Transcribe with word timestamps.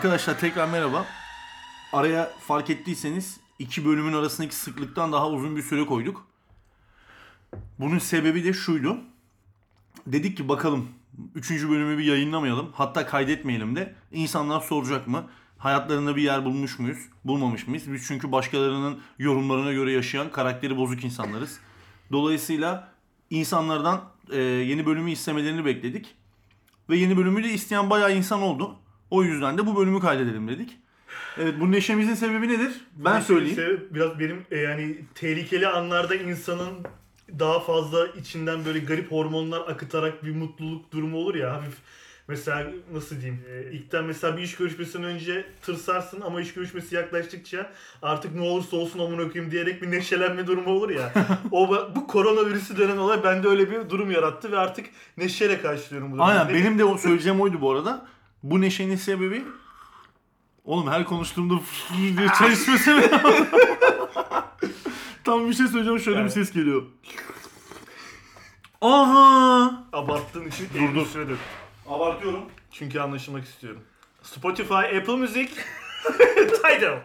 Arkadaşlar 0.00 0.38
tekrar 0.38 0.68
merhaba. 0.68 1.06
Araya 1.92 2.30
fark 2.40 2.70
ettiyseniz 2.70 3.40
iki 3.58 3.84
bölümün 3.84 4.12
arasındaki 4.12 4.54
sıklıktan 4.54 5.12
daha 5.12 5.30
uzun 5.30 5.56
bir 5.56 5.62
süre 5.62 5.86
koyduk. 5.86 6.26
Bunun 7.78 7.98
sebebi 7.98 8.44
de 8.44 8.52
şuydu. 8.52 8.98
Dedik 10.06 10.36
ki 10.36 10.48
bakalım 10.48 10.88
üçüncü 11.34 11.70
bölümü 11.70 11.98
bir 11.98 12.04
yayınlamayalım. 12.04 12.70
Hatta 12.74 13.06
kaydetmeyelim 13.06 13.76
de. 13.76 13.94
İnsanlar 14.12 14.60
soracak 14.60 15.06
mı? 15.06 15.26
Hayatlarında 15.58 16.16
bir 16.16 16.22
yer 16.22 16.44
bulmuş 16.44 16.78
muyuz? 16.78 16.98
Bulmamış 17.24 17.66
mıyız? 17.66 17.92
Biz 17.92 18.06
çünkü 18.06 18.32
başkalarının 18.32 19.00
yorumlarına 19.18 19.72
göre 19.72 19.92
yaşayan 19.92 20.30
karakteri 20.30 20.76
bozuk 20.76 21.04
insanlarız. 21.04 21.60
Dolayısıyla 22.12 22.92
insanlardan 23.30 24.00
e, 24.30 24.38
yeni 24.40 24.86
bölümü 24.86 25.10
istemelerini 25.10 25.64
bekledik. 25.64 26.14
Ve 26.90 26.96
yeni 26.96 27.16
bölümü 27.16 27.44
de 27.44 27.48
isteyen 27.48 27.90
bayağı 27.90 28.16
insan 28.16 28.42
oldu. 28.42 28.76
O 29.10 29.22
yüzden 29.22 29.58
de 29.58 29.66
bu 29.66 29.76
bölümü 29.76 30.00
kaydedelim 30.00 30.48
dedik. 30.48 30.78
Evet 31.38 31.54
bu 31.60 31.72
neşemizin 31.72 32.14
sebebi 32.14 32.48
nedir? 32.48 32.72
Ben 32.96 33.20
söyleyeyim. 33.20 33.88
Biraz 33.90 34.18
benim 34.18 34.46
e, 34.50 34.58
yani 34.58 34.96
tehlikeli 35.14 35.66
anlarda 35.66 36.14
insanın 36.14 36.78
daha 37.38 37.60
fazla 37.60 38.06
içinden 38.06 38.64
böyle 38.64 38.78
garip 38.78 39.12
hormonlar 39.12 39.60
akıtarak 39.60 40.24
bir 40.24 40.34
mutluluk 40.34 40.92
durumu 40.92 41.16
olur 41.16 41.34
ya 41.34 41.52
hafif 41.52 41.74
mesela 42.28 42.66
nasıl 42.92 43.20
diyeyim 43.20 43.44
e, 43.50 43.72
ilkten 43.72 44.04
mesela 44.04 44.36
bir 44.36 44.42
iş 44.42 44.56
görüşmesinden 44.56 45.08
önce 45.08 45.44
tırsarsın 45.62 46.20
ama 46.20 46.40
iş 46.40 46.54
görüşmesi 46.54 46.94
yaklaştıkça 46.94 47.70
artık 48.02 48.34
ne 48.34 48.40
olursa 48.40 48.76
olsun 48.76 48.98
amına 48.98 49.32
koyayım 49.32 49.52
diyerek 49.52 49.82
bir 49.82 49.90
neşelenme 49.90 50.46
durumu 50.46 50.70
olur 50.70 50.90
ya. 50.90 51.12
o 51.50 51.68
bu 51.96 52.06
koronavirüsü 52.06 52.78
denen 52.78 52.96
olay 52.96 53.24
bende 53.24 53.48
öyle 53.48 53.70
bir 53.70 53.90
durum 53.90 54.10
yarattı 54.10 54.52
ve 54.52 54.58
artık 54.58 54.86
neşeyle 55.16 55.62
karşılıyorum 55.62 56.12
bu 56.12 56.16
durumu. 56.16 56.28
Aynen 56.28 56.48
benim 56.48 56.78
de 56.78 56.84
o 56.84 56.98
söyleyeceğim 56.98 57.40
oydu 57.40 57.60
bu 57.60 57.72
arada. 57.72 58.06
Bu 58.42 58.60
neşenin 58.60 58.96
sebebi 58.96 59.44
Oğlum 60.64 60.88
her 60.90 61.04
konuştuğumda 61.04 61.54
diye 61.98 62.28
çay 62.38 62.52
içmesene. 62.52 63.10
Tam 65.24 65.48
bir 65.48 65.54
şey 65.54 65.66
söyleyeceğim 65.66 66.00
şöyle 66.00 66.24
bir 66.24 66.28
ses 66.28 66.52
geliyor. 66.52 66.82
Aha! 68.80 69.84
Abarttığın 69.92 70.48
için 70.48 70.68
Dur, 70.74 70.94
dur. 70.94 71.28
dök. 71.28 71.38
Abartıyorum. 71.88 72.40
Çünkü 72.70 73.00
anlaşılmak 73.00 73.44
istiyorum. 73.44 73.82
Spotify, 74.22 74.74
Apple 74.74 75.16
Music, 75.16 75.48
Tidal. 76.36 76.98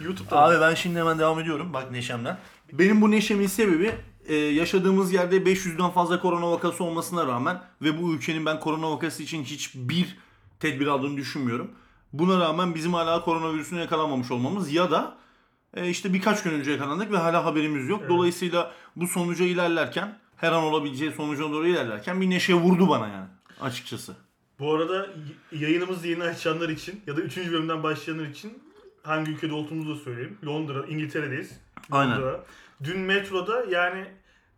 YouTube'da. 0.00 0.36
Abi 0.42 0.60
ben 0.60 0.74
şimdi 0.74 0.98
hemen 0.98 1.18
devam 1.18 1.40
ediyorum 1.40 1.72
bak 1.72 1.90
neşemden. 1.90 2.38
Benim 2.72 3.00
bu 3.00 3.10
neşemin 3.10 3.46
sebebi 3.46 3.94
e, 4.26 4.34
yaşadığımız 4.34 5.12
yerde 5.12 5.36
500'den 5.36 5.90
fazla 5.90 6.20
korona 6.20 6.50
vakası 6.50 6.84
olmasına 6.84 7.26
rağmen 7.26 7.62
ve 7.82 8.02
bu 8.02 8.14
ülkenin 8.14 8.46
ben 8.46 8.60
korona 8.60 8.90
vakası 8.90 9.22
için 9.22 9.44
hiçbir 9.44 10.18
tedbir 10.60 10.86
aldığını 10.86 11.16
düşünmüyorum. 11.16 11.70
Buna 12.12 12.40
rağmen 12.40 12.74
bizim 12.74 12.94
hala 12.94 13.24
koronavirüsüne 13.24 13.80
yakalanmamış 13.80 14.30
olmamız 14.30 14.72
ya 14.72 14.90
da 14.90 15.16
e, 15.74 15.88
işte 15.88 16.12
birkaç 16.12 16.42
gün 16.42 16.50
önce 16.50 16.70
yakalandık 16.70 17.12
ve 17.12 17.16
hala 17.16 17.44
haberimiz 17.44 17.88
yok. 17.88 18.00
Evet. 18.00 18.10
Dolayısıyla 18.10 18.72
bu 18.96 19.08
sonuca 19.08 19.44
ilerlerken 19.44 20.18
her 20.36 20.52
an 20.52 20.62
olabileceği 20.62 21.12
sonuca 21.12 21.42
doğru 21.42 21.66
ilerlerken 21.66 22.20
bir 22.20 22.30
neşe 22.30 22.54
vurdu 22.54 22.88
bana 22.88 23.08
yani 23.08 23.26
açıkçası. 23.60 24.16
Bu 24.58 24.74
arada 24.74 25.06
yayınımızı 25.52 26.08
yeni 26.08 26.22
açanlar 26.22 26.68
için 26.68 27.00
ya 27.06 27.16
da 27.16 27.20
3. 27.20 27.36
bölümden 27.36 27.82
başlayanlar 27.82 28.26
için 28.26 28.62
hangi 29.02 29.30
ülkede 29.30 29.52
olduğumuzu 29.52 29.96
da 29.96 30.04
söyleyeyim. 30.04 30.38
Londra, 30.46 30.86
İngiltere'deyiz. 30.86 31.60
Aynen. 31.90 32.16
Londra. 32.16 32.44
Dün 32.84 33.00
metroda 33.00 33.64
yani 33.70 34.06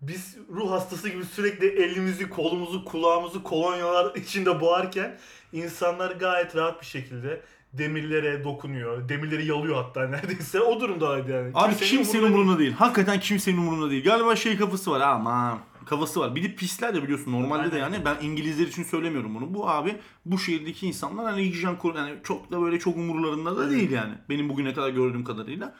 biz 0.00 0.36
ruh 0.48 0.70
hastası 0.70 1.08
gibi 1.08 1.24
sürekli 1.24 1.66
elimizi, 1.66 2.30
kolumuzu, 2.30 2.84
kulağımızı 2.84 3.42
kolonyalar 3.42 4.14
içinde 4.14 4.60
boğarken 4.60 5.18
insanlar 5.52 6.10
gayet 6.10 6.56
rahat 6.56 6.80
bir 6.80 6.86
şekilde 6.86 7.42
demirlere 7.72 8.44
dokunuyor. 8.44 9.08
Demirleri 9.08 9.46
yalıyor 9.46 9.84
hatta 9.84 10.02
neredeyse. 10.08 10.60
O 10.60 10.80
durumdaydı 10.80 11.30
yani. 11.32 11.50
Abi 11.54 11.76
kimsenin, 11.76 12.22
umurunda 12.22 12.40
umurunda 12.40 12.58
değil. 12.58 12.72
Hakikaten 12.72 13.20
kimsenin 13.20 13.56
umurunda 13.56 13.90
değil. 13.90 14.04
Galiba 14.04 14.36
şey 14.36 14.56
kafası 14.56 14.90
var 14.90 15.00
aman 15.00 15.58
kafası 15.86 16.20
var. 16.20 16.34
Bir 16.34 16.42
de 16.42 16.54
pisler 16.54 16.94
de 16.94 17.02
biliyorsun 17.02 17.32
normalde 17.32 17.72
de 17.72 17.84
Aynen. 17.84 17.94
yani 17.94 18.04
ben 18.04 18.16
İngilizler 18.26 18.66
için 18.66 18.84
söylemiyorum 18.84 19.34
bunu. 19.34 19.54
Bu 19.54 19.68
abi 19.68 19.96
bu 20.24 20.38
şehirdeki 20.38 20.86
insanlar 20.86 21.24
hani 21.32 21.42
hijyen 21.42 21.78
kur 21.78 21.94
yani 21.94 22.14
çok 22.24 22.52
da 22.52 22.62
böyle 22.62 22.78
çok 22.78 22.96
umurlarında 22.96 23.56
da 23.56 23.70
değil 23.70 23.90
yani. 23.90 24.14
Benim 24.28 24.48
bugüne 24.48 24.74
kadar 24.74 24.90
gördüğüm 24.90 25.24
kadarıyla. 25.24 25.74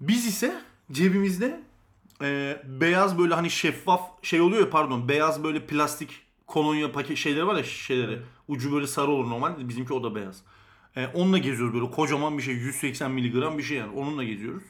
Biz 0.00 0.26
ise 0.26 0.54
cebimizde 0.92 1.60
e, 2.22 2.60
beyaz 2.64 3.18
böyle 3.18 3.34
hani 3.34 3.50
şeffaf 3.50 4.00
şey 4.22 4.40
oluyor 4.40 4.60
ya 4.60 4.70
pardon 4.70 5.08
beyaz 5.08 5.44
böyle 5.44 5.66
plastik 5.66 6.10
kolonya 6.46 6.92
paket 6.92 7.16
şeyleri 7.16 7.46
var 7.46 7.56
ya 7.56 7.64
şişeleri. 7.64 8.18
Ucu 8.48 8.72
böyle 8.72 8.86
sarı 8.86 9.10
olur 9.10 9.30
normalde 9.30 9.68
bizimki 9.68 9.94
o 9.94 10.02
da 10.02 10.14
beyaz. 10.14 10.42
E, 10.96 11.06
onunla 11.06 11.38
geziyoruz 11.38 11.74
böyle 11.74 11.90
kocaman 11.90 12.38
bir 12.38 12.42
şey 12.42 12.54
180 12.54 13.10
miligram 13.10 13.58
bir 13.58 13.62
şey 13.62 13.76
yani 13.76 13.92
onunla 13.96 14.24
geziyoruz. 14.24 14.62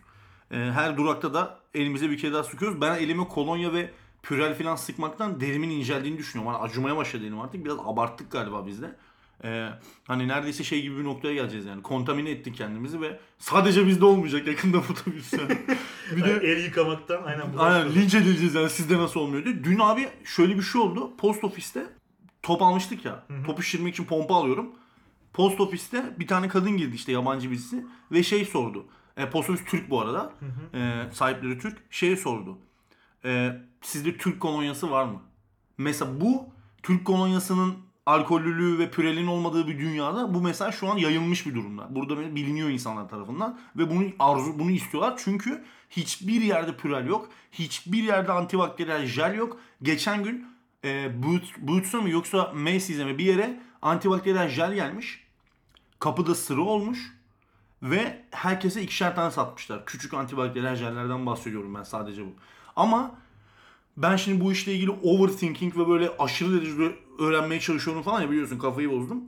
E, 0.51 0.57
her 0.57 0.97
durakta 0.97 1.35
da 1.35 1.59
elimize 1.75 2.11
bir 2.11 2.19
kere 2.19 2.33
daha 2.33 2.45
sıkıyoruz. 2.45 2.81
Ben 2.81 2.97
elime 2.97 3.29
kolonya 3.29 3.73
ve 3.73 3.91
pürel 4.23 4.59
falan 4.59 4.77
sıkmaktan 4.77 5.41
derimin 5.41 5.71
inceldiğini 5.71 6.19
düşünüyorum. 6.19 6.55
Hani 6.55 6.65
acımaya 6.65 6.97
başladı 6.97 7.25
elim 7.25 7.41
artık. 7.41 7.65
Biraz 7.65 7.79
abarttık 7.85 8.31
galiba 8.31 8.67
biz 8.67 8.83
de. 8.83 8.97
E, 9.45 9.69
hani 10.07 10.29
neredeyse 10.29 10.65
şey 10.65 10.83
gibi 10.83 10.99
bir 10.99 11.05
noktaya 11.05 11.35
geleceğiz 11.35 11.67
yani. 11.67 11.83
Kontamine 11.83 12.31
ettik 12.31 12.57
kendimizi 12.57 13.01
ve 13.01 13.19
sadece 13.39 13.87
bizde 13.87 14.05
olmayacak 14.05 14.47
yakında 14.47 14.77
yani. 15.33 15.59
bir 16.17 16.25
de 16.25 16.31
Yani 16.31 16.45
el 16.45 16.65
yıkamaktan 16.65 17.23
aynen 17.23 17.53
bu 17.55 17.63
Aynen 17.63 17.95
linç 17.95 18.15
edileceğiz 18.15 18.55
yani 18.55 18.71
sizde 18.71 18.99
nasıl 18.99 19.21
olmuyor 19.21 19.45
diye. 19.45 19.65
Dün 19.65 19.79
abi 19.79 20.09
şöyle 20.25 20.57
bir 20.57 20.63
şey 20.63 20.81
oldu. 20.81 21.17
Post 21.17 21.45
ofiste 21.45 21.87
top 22.43 22.63
almıştık 22.63 23.05
ya. 23.05 23.27
Topu 23.47 23.63
şişirmek 23.63 23.95
için 23.95 24.05
pompa 24.05 24.35
alıyorum. 24.35 24.71
Post 25.33 25.61
ofiste 25.61 26.15
bir 26.19 26.27
tane 26.27 26.49
kadın 26.49 26.77
girdi 26.77 26.95
işte 26.95 27.13
yabancı 27.13 27.51
birisi 27.51 27.87
ve 28.13 28.23
şey 28.23 28.45
sordu. 28.45 28.87
E, 29.17 29.31
post 29.31 29.51
ofis 29.51 29.65
Türk 29.65 29.91
bu 29.91 30.01
arada. 30.01 30.33
E, 30.75 31.03
sahipleri 31.13 31.59
Türk. 31.59 31.79
Şey 31.91 32.17
sordu. 32.17 32.59
E, 33.25 33.61
sizde 33.83 34.17
Türk 34.17 34.41
kolonyası 34.41 34.91
var 34.91 35.05
mı? 35.05 35.23
Mesela 35.79 36.21
bu 36.21 36.49
Türk 36.83 37.05
kolonyasının 37.05 37.75
alkollülüğü 38.07 38.79
ve 38.79 38.91
pürelin 38.91 39.27
olmadığı 39.27 39.69
bir 39.69 39.79
dünyada 39.79 40.35
bu 40.35 40.41
mesela 40.41 40.73
şu 40.73 40.91
an 40.91 40.97
yayılmış 40.97 41.47
bir 41.47 41.55
durumda. 41.55 41.87
Burada 41.91 42.35
biliniyor 42.35 42.69
insanlar 42.69 43.09
tarafından 43.09 43.59
ve 43.77 43.91
bunu 43.91 44.05
arzu 44.19 44.59
bunu 44.59 44.71
istiyorlar 44.71 45.15
çünkü 45.25 45.65
hiçbir 45.91 46.41
yerde 46.43 46.77
pürel 46.77 47.07
yok. 47.07 47.29
Hiçbir 47.53 48.03
yerde 48.03 48.33
antibakteriyel 48.33 49.07
jel 49.07 49.35
yok. 49.35 49.59
Geçen 49.83 50.23
gün 50.25 50.47
e, 50.85 51.23
Boots, 51.23 51.49
Boots'a 51.59 52.01
mı 52.01 52.11
yoksa 52.11 52.53
Macy's'e 52.55 53.05
mi 53.05 53.19
bir 53.19 53.25
yere 53.25 53.61
antibakteriyel 53.83 54.49
jel 54.49 54.75
gelmiş. 54.75 55.25
Kapıda 55.99 56.35
sıra 56.35 56.61
olmuş. 56.61 57.15
Ve 57.83 58.25
herkese 58.31 58.83
ikişer 58.83 59.15
tane 59.15 59.31
satmışlar. 59.31 59.87
Küçük 59.87 60.15
antibakteriyel 60.15 60.77
jellerden 60.77 61.27
bahsediyorum 61.27 61.75
ben 61.75 61.83
sadece 61.83 62.27
bu. 62.27 62.33
Ama 62.77 63.15
ben 63.97 64.17
şimdi 64.17 64.45
bu 64.45 64.53
işle 64.53 64.75
ilgili 64.75 64.91
overthinking 64.91 65.77
ve 65.77 65.89
böyle 65.89 66.11
aşırı 66.19 66.53
derecede 66.53 66.95
öğrenmeye 67.19 67.61
çalışıyorum 67.61 68.03
falan 68.03 68.21
ya 68.21 68.31
biliyorsun 68.31 68.59
kafayı 68.59 68.91
bozdum. 68.91 69.25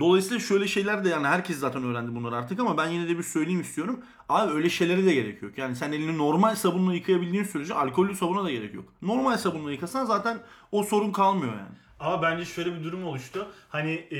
Dolayısıyla 0.00 0.38
şöyle 0.40 0.68
şeyler 0.68 1.04
de 1.04 1.08
yani 1.08 1.26
herkes 1.26 1.58
zaten 1.58 1.84
öğrendi 1.84 2.14
bunları 2.14 2.36
artık 2.36 2.60
ama 2.60 2.76
ben 2.78 2.88
yine 2.88 3.08
de 3.08 3.18
bir 3.18 3.22
söyleyeyim 3.22 3.60
istiyorum. 3.60 4.00
Abi 4.28 4.52
öyle 4.52 4.70
şeylere 4.70 5.04
de 5.04 5.14
gerek 5.14 5.42
yok. 5.42 5.58
Yani 5.58 5.76
sen 5.76 5.92
elini 5.92 6.18
normal 6.18 6.54
sabunla 6.54 6.94
yıkayabildiğin 6.94 7.44
sürece 7.44 7.74
alkollü 7.74 8.16
sabuna 8.16 8.44
da 8.44 8.50
gerek 8.50 8.74
yok. 8.74 8.84
Normal 9.02 9.36
sabunla 9.36 9.72
yıkasan 9.72 10.04
zaten 10.04 10.38
o 10.72 10.82
sorun 10.82 11.12
kalmıyor 11.12 11.52
yani. 11.52 11.76
Ama 12.00 12.22
bence 12.22 12.44
şöyle 12.44 12.78
bir 12.78 12.84
durum 12.84 13.04
oluştu. 13.04 13.48
Hani 13.68 13.90
e, 14.12 14.18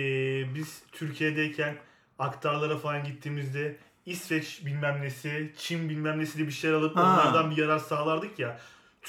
biz 0.54 0.82
Türkiye'deyken 0.92 1.76
aktarlara 2.18 2.76
falan 2.78 3.04
gittiğimizde 3.04 3.76
İsveç 4.06 4.66
bilmem 4.66 5.02
nesi, 5.02 5.52
Çin 5.58 5.88
bilmem 5.88 6.18
nesi 6.18 6.36
diye 6.36 6.46
bir 6.46 6.52
şeyler 6.52 6.74
alıp 6.76 6.96
Ha. 6.96 7.02
onlardan 7.02 7.50
bir 7.50 7.56
yarar 7.56 7.78
sağlardık 7.78 8.38
ya. 8.38 8.60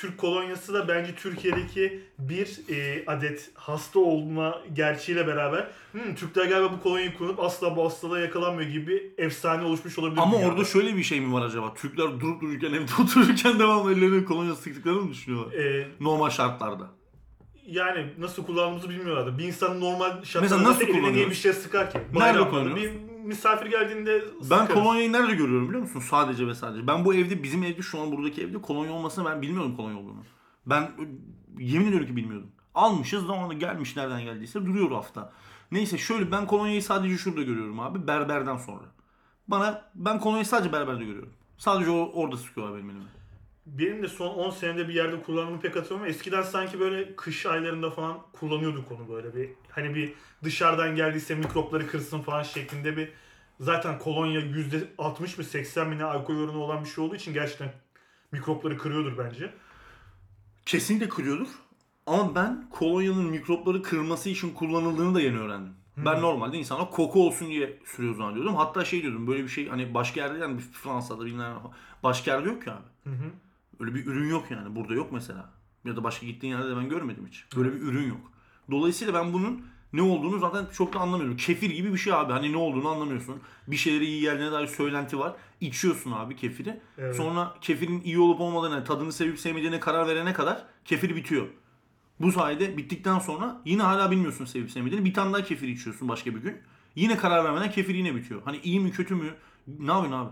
Türk 0.01 0.17
kolonyası 0.17 0.73
da 0.73 0.87
bence 0.87 1.15
Türkiye'deki 1.15 1.99
bir 2.19 2.59
e, 2.69 3.03
adet 3.07 3.49
hasta 3.55 3.99
olma 3.99 4.61
gerçeğiyle 4.73 5.27
beraber 5.27 5.67
"Hmm, 5.91 6.15
Türkler 6.15 6.45
galiba 6.45 6.73
bu 6.73 6.83
kolonyayı 6.83 7.17
kullanıp 7.17 7.39
asla 7.39 7.75
bu 7.75 7.85
hastalığa 7.85 8.19
yakalanmıyor 8.19 8.69
gibi 8.69 9.11
efsane 9.17 9.63
oluşmuş 9.63 9.99
olabilir. 9.99 10.21
Ama 10.21 10.37
orada 10.37 10.65
şöyle 10.65 10.95
bir 10.97 11.03
şey 11.03 11.21
mi 11.21 11.33
var 11.33 11.45
acaba? 11.45 11.73
Türkler 11.73 12.19
durup 12.19 12.41
dururken 12.41 12.73
evde 12.73 12.91
otururken 13.03 13.59
devamlı 13.59 13.93
ellerine 13.93 14.25
kolonya 14.25 14.55
sıktıklarını 14.55 15.01
mı 15.01 15.11
düşünüyorlar? 15.11 15.53
E, 15.53 15.87
Normal 15.99 16.29
şartlarda. 16.29 16.87
yani 17.67 18.05
nasıl 18.17 18.45
kullandığımızı 18.45 18.89
bilmiyorlardı. 18.89 19.37
Bir 19.37 19.43
insan 19.43 19.81
normal 19.81 20.09
Mesela 20.19 20.25
şartlarda 20.47 20.63
nasıl 20.69 20.81
eline 20.81 20.91
niye 20.93 21.01
kullanıyoruz? 21.03 21.31
bir 21.31 21.35
şey 21.37 21.53
sıkar 21.53 21.91
ki? 21.91 21.97
Nerede 22.13 22.49
kullanıyoruz? 22.49 22.83
Bir 22.83 22.91
misafir 23.29 23.65
geldiğinde 23.65 24.23
Ben 24.37 24.43
sıkarız. 24.43 24.73
kolonyayı 24.73 25.11
nerede 25.13 25.35
görüyorum 25.35 25.67
biliyor 25.67 25.81
musun? 25.81 25.99
Sadece 25.99 26.47
ve 26.47 26.55
sadece. 26.55 26.87
Ben 26.87 27.05
bu 27.05 27.13
evde 27.13 27.43
bizim 27.43 27.63
evde 27.63 27.81
şu 27.81 27.99
an 28.01 28.11
buradaki 28.11 28.41
evde 28.43 28.61
kolonya 28.61 28.91
olmasını 28.91 29.25
ben 29.25 29.41
bilmiyordum 29.41 29.75
kolonya 29.75 29.97
olduğunu. 29.97 30.23
Ben 30.65 30.91
yemin 31.59 31.87
ediyorum 31.87 32.07
ki 32.07 32.15
bilmiyordum. 32.15 32.51
Almışız 32.75 33.25
zamanında 33.25 33.53
gelmiş 33.53 33.95
nereden 33.95 34.21
geldiyse 34.21 34.65
duruyor 34.65 34.91
hafta. 34.91 35.33
Neyse 35.71 35.97
şöyle 35.97 36.31
ben 36.31 36.47
kolonyayı 36.47 36.83
sadece 36.83 37.17
şurada 37.17 37.41
görüyorum 37.41 37.79
abi 37.79 38.07
berberden 38.07 38.57
sonra. 38.57 38.83
Bana 39.47 39.81
ben 39.95 40.19
kolonyayı 40.19 40.45
sadece 40.45 40.73
berberde 40.73 41.05
görüyorum. 41.05 41.33
Sadece 41.57 41.91
o, 41.91 42.11
orada 42.13 42.37
sıkıyorlar 42.37 42.77
benim 42.77 42.89
elime. 42.89 43.03
Benim 43.77 44.03
de 44.03 44.07
son 44.07 44.27
10 44.27 44.49
senede 44.49 44.87
bir 44.87 44.93
yerde 44.93 45.21
kullandığımı 45.21 45.61
pek 45.61 45.75
hatırlamıyorum. 45.75 46.15
Eskiden 46.15 46.41
sanki 46.41 46.79
böyle 46.79 47.15
kış 47.15 47.45
aylarında 47.45 47.91
falan 47.91 48.17
kullanıyorduk 48.33 48.91
onu 48.91 49.09
böyle 49.09 49.35
bir 49.35 49.49
hani 49.69 49.95
bir 49.95 50.13
dışarıdan 50.43 50.95
geldiyse 50.95 51.35
mikropları 51.35 51.87
kırsın 51.87 52.21
falan 52.21 52.43
şeklinde 52.43 52.97
bir 52.97 53.11
zaten 53.59 53.99
kolonya 53.99 54.41
%60 54.41 55.37
mı 55.37 55.43
80 55.43 55.89
mi 55.89 55.97
ne 55.97 56.03
alkol 56.03 56.35
oranı 56.35 56.57
olan 56.57 56.83
bir 56.83 56.89
şey 56.89 57.03
olduğu 57.03 57.15
için 57.15 57.33
gerçekten 57.33 57.73
mikropları 58.31 58.77
kırıyordur 58.77 59.17
bence. 59.17 59.53
Kesinlikle 60.65 61.09
kırıyordur. 61.09 61.47
Ama 62.05 62.35
ben 62.35 62.69
kolonyanın 62.69 63.25
mikropları 63.25 63.81
kırması 63.81 64.29
için 64.29 64.53
kullanıldığını 64.53 65.15
da 65.15 65.21
yeni 65.21 65.39
öğrendim. 65.39 65.73
Ben 65.97 66.21
normalde 66.21 66.57
insana 66.57 66.89
koku 66.89 67.27
olsun 67.27 67.47
diye 67.47 67.79
sürüyor 67.85 68.15
zannediyordum. 68.15 68.55
Hatta 68.55 68.85
şey 68.85 69.01
diyordum 69.01 69.27
böyle 69.27 69.43
bir 69.43 69.49
şey 69.49 69.67
hani 69.67 69.93
başka 69.93 70.21
yerde 70.21 70.39
yani 70.39 70.59
Fransa'da 70.59 71.25
bilmem. 71.25 71.55
Başka 72.03 72.31
yerde 72.31 72.49
yok 72.49 72.63
ki 72.63 72.71
abi. 72.71 72.87
Hı 73.03 73.09
hı. 73.09 73.31
Öyle 73.79 73.95
bir 73.95 74.05
ürün 74.05 74.29
yok 74.29 74.51
yani. 74.51 74.75
Burada 74.75 74.93
yok 74.93 75.11
mesela. 75.11 75.49
Ya 75.85 75.95
da 75.95 76.03
başka 76.03 76.25
gittiğin 76.25 76.53
yerde 76.53 76.69
de 76.69 76.75
ben 76.77 76.89
görmedim 76.89 77.27
hiç. 77.29 77.45
Böyle 77.55 77.73
bir 77.73 77.81
ürün 77.81 78.07
yok. 78.07 78.31
Dolayısıyla 78.71 79.13
ben 79.13 79.33
bunun 79.33 79.65
ne 79.93 80.01
olduğunu 80.01 80.39
zaten 80.39 80.65
çok 80.73 80.93
da 80.93 80.99
anlamıyorum. 80.99 81.37
Kefir 81.37 81.69
gibi 81.69 81.93
bir 81.93 81.97
şey 81.97 82.13
abi. 82.13 82.33
Hani 82.33 82.51
ne 82.51 82.57
olduğunu 82.57 82.87
anlamıyorsun. 82.87 83.41
Bir 83.67 83.75
şeyleri 83.75 84.05
iyi 84.05 84.21
geldiğine 84.21 84.51
dair 84.51 84.67
söylenti 84.67 85.19
var. 85.19 85.35
İçiyorsun 85.61 86.11
abi 86.11 86.35
kefiri. 86.35 86.79
Evet. 86.97 87.15
Sonra 87.15 87.55
kefirin 87.61 88.01
iyi 88.01 88.19
olup 88.19 88.41
olmadığına, 88.41 88.83
tadını 88.83 89.11
sevip 89.13 89.39
sevmediğine 89.39 89.79
karar 89.79 90.07
verene 90.07 90.33
kadar 90.33 90.63
kefir 90.85 91.15
bitiyor. 91.15 91.47
Bu 92.19 92.31
sayede 92.31 92.77
bittikten 92.77 93.19
sonra 93.19 93.61
yine 93.65 93.81
hala 93.81 94.11
bilmiyorsun 94.11 94.45
sevip 94.45 94.71
sevmediğini. 94.71 95.05
Bir 95.05 95.13
tane 95.13 95.33
daha 95.33 95.43
kefir 95.43 95.67
içiyorsun 95.67 96.09
başka 96.09 96.35
bir 96.35 96.39
gün. 96.39 96.57
Yine 96.95 97.17
karar 97.17 97.43
vermeden 97.43 97.71
kefir 97.71 97.95
yine 97.95 98.15
bitiyor. 98.15 98.41
Hani 98.45 98.57
iyi 98.57 98.79
mi 98.79 98.91
kötü 98.91 99.15
mü? 99.15 99.33
Ne 99.67 99.91
yapıyorsun 99.91 100.11
abi? 100.11 100.29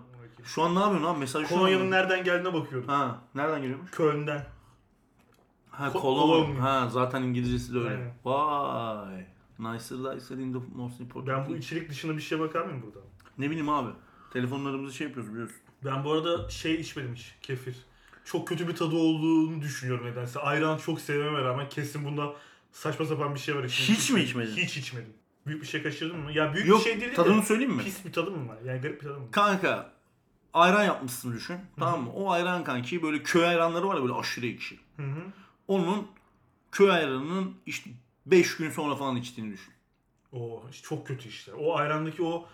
Şu 0.48 0.64
an 0.64 0.76
ne 0.76 0.80
yapıyorsun 0.80 1.08
abi? 1.08 1.20
Mesaj 1.20 1.48
şu 1.48 1.56
an- 1.56 1.60
Kolonyanın 1.60 1.92
nereden 1.92 2.24
geldiğine 2.24 2.54
bakıyorum. 2.54 2.88
Ha, 2.88 3.22
nereden 3.36 3.62
geliyormuş? 3.62 3.92
Köln'den. 3.92 4.46
Ha 5.72 5.88
Ko-. 5.88 6.60
Ha 6.60 6.90
zaten 6.92 7.22
İngilizcesi 7.24 7.74
de 7.74 7.78
öyle. 7.78 7.90
Aynen. 7.90 8.12
Vay. 8.26 9.26
Nicer 9.60 9.98
dicer 9.98 10.36
in 10.38 10.54
the 10.54 10.60
most 10.76 11.00
important. 11.00 11.28
Ben 11.28 11.50
bu 11.50 11.58
içerik 11.58 11.90
dışında 11.90 12.18
bir 12.18 12.22
şey 12.22 12.40
bakar 12.40 12.62
mıyım 12.66 12.82
burada? 12.86 13.00
Ne 13.38 13.50
bileyim 13.50 13.70
abi. 13.70 13.90
Telefonlarımızı 14.34 14.96
şey 14.96 15.08
yapıyoruz 15.08 15.32
biliyorsun. 15.34 15.58
Ben 15.86 16.04
bu 16.04 16.12
arada 16.12 16.50
şey 16.50 16.76
içmedim 16.76 17.16
hiç. 17.16 17.36
Kefir. 17.42 17.76
Çok 18.26 18.48
kötü 18.48 18.68
bir 18.68 18.76
tadı 18.76 18.96
olduğunu 18.96 19.62
düşünüyorum 19.62 20.06
nedense. 20.06 20.40
Ayran 20.40 20.78
çok 20.78 21.02
sevmeme 21.02 21.42
rağmen 21.42 21.70
kesin 21.70 22.06
bunda 22.06 22.34
saçma 22.72 23.06
sapan 23.06 23.36
bir 23.36 23.40
şey 23.40 23.56
var. 23.56 23.64
içinde. 23.64 23.98
Hiç 23.98 24.12
mi 24.12 24.22
içmedin? 24.22 24.56
Hiç 24.56 24.78
içmedim. 24.78 25.14
Büyük 25.48 25.62
bir 25.62 25.68
şey 25.68 25.84
kaçırdın 25.84 26.20
mı? 26.20 26.32
Ya 26.32 26.54
büyük 26.54 26.68
Yok 26.68 26.80
bir 26.80 26.84
şey 26.84 27.02
değil 27.02 27.16
tadını 27.16 27.42
de 27.42 27.46
söyleyeyim 27.46 27.74
mi? 27.74 27.84
pis 27.84 28.06
bir 28.06 28.14
tadı 28.14 28.32
mı 28.32 28.48
var? 28.50 28.58
Yani 28.66 28.82
garip 28.82 29.02
bir 29.02 29.08
tadı 29.08 29.18
mı? 29.20 29.24
var? 29.26 29.32
Kanka 29.32 29.92
ayran 30.58 30.84
yapmışsın 30.84 31.34
düşün. 31.34 31.58
Tamam 31.80 32.04
mı? 32.04 32.12
O 32.14 32.32
ayran 32.32 32.64
kanki 32.64 33.04
böyle 33.04 33.24
köy 33.24 33.48
ayranları 33.48 33.88
var 33.88 33.96
ya 33.96 34.02
böyle 34.02 34.14
aşırı 34.14 34.48
ekşi. 34.48 34.80
Hı 34.98 35.04
hı. 35.04 35.22
Onun 35.68 36.08
köy 36.72 36.92
ayranının 36.92 37.56
işte 37.66 37.90
5 38.26 38.58
gün 38.58 38.70
sonra 38.70 38.96
falan 38.96 39.16
içtiğini 39.16 39.54
düşün. 39.54 39.74
Oo, 40.32 40.64
işte 40.72 40.88
çok 40.88 41.08
kötü 41.08 41.30
işte. 41.30 41.54
O 41.54 41.78
ayrandaki 41.78 42.24
o 42.24 42.46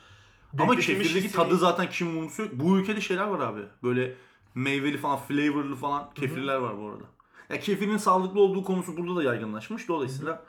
Ama 0.59 0.75
kefirdeki 0.75 1.31
tadı 1.31 1.57
zaten 1.57 1.89
kim 1.89 2.17
unutuyor? 2.17 2.49
Bu 2.53 2.77
ülkede 2.77 3.01
şeyler 3.01 3.25
var 3.27 3.39
abi. 3.39 3.61
Böyle 3.83 4.15
meyveli 4.55 4.97
falan, 4.97 5.17
flavorlı 5.17 5.75
falan 5.75 6.13
kefirler 6.13 6.55
var 6.55 6.77
bu 6.77 6.87
arada. 6.89 7.03
Ya 7.49 7.59
kefirin 7.59 7.97
sağlıklı 7.97 8.41
olduğu 8.41 8.63
konusu 8.63 8.97
burada 8.97 9.15
da 9.15 9.23
yaygınlaşmış. 9.23 9.87
Dolayısıyla 9.87 10.31
Ke- 10.31 10.39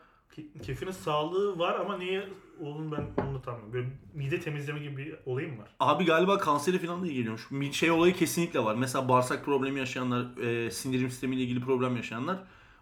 Kefirin 0.62 0.90
sağlığı 0.90 1.58
var 1.58 1.74
ama 1.80 1.96
niye 1.98 2.28
oğlum 2.60 2.92
ben 2.92 3.22
onu 3.24 3.42
tanımıyorum. 3.42 3.72
Böyle 3.72 3.88
mide 4.14 4.40
temizleme 4.40 4.78
gibi 4.80 4.96
bir 4.96 5.14
olayım 5.26 5.58
var. 5.58 5.68
Abi 5.80 6.04
galiba 6.04 6.38
kanseri 6.38 6.78
falan 6.78 7.02
da 7.02 7.06
iyi 7.06 7.14
geliyormuş. 7.14 7.46
Bir 7.50 7.72
şey 7.72 7.90
olayı 7.90 8.14
kesinlikle 8.14 8.64
var. 8.64 8.74
Mesela 8.74 9.08
bağırsak 9.08 9.44
problemi 9.44 9.78
yaşayanlar, 9.78 10.36
e, 10.42 10.70
sindirim 10.70 11.10
sistemiyle 11.10 11.42
ilgili 11.42 11.60
problem 11.60 11.96
yaşayanlar 11.96 12.38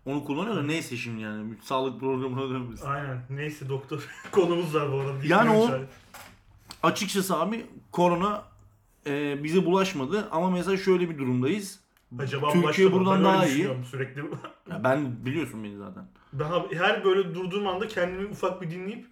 onu 0.06 0.25
kullanıyorlar. 0.25 0.69
Neyse 0.69 0.96
şimdi 0.96 1.22
yani. 1.22 1.52
Bir 1.52 1.60
sağlık 1.60 2.00
programına 2.00 2.50
dönmesin. 2.50 2.87
Aynen. 2.87 3.22
Neyse 3.31 3.69
doktor 3.69 4.08
konumuz 4.32 4.75
var 4.75 4.93
bu 4.93 4.96
arada. 4.96 5.12
Yani 5.25 5.50
o- 5.50 5.62
Bilmiyorum 5.62 5.87
Açıkçası 6.82 7.37
abi 7.37 7.66
korona 7.93 8.44
e, 9.06 9.44
bize 9.44 9.66
bulaşmadı. 9.66 10.28
Ama 10.31 10.50
mesela 10.50 10.76
şöyle 10.76 11.10
bir 11.10 11.19
durumdayız. 11.19 11.81
Acaba 12.19 12.53
Türkiye 12.53 12.93
buradan 12.93 13.17
Ben 13.17 13.25
daha 13.25 13.47
iyi. 13.47 13.69
Sürekli. 13.91 14.23
Ya 14.70 14.85
ben 14.85 15.26
biliyorsun 15.26 15.64
beni 15.64 15.76
zaten. 15.76 16.05
Ben 16.32 16.44
abi 16.50 16.76
her 16.76 17.05
böyle 17.05 17.35
durduğum 17.35 17.67
anda 17.67 17.88
kendimi 17.88 18.29
ufak 18.29 18.62
bir 18.62 18.70
dinleyip 18.70 19.06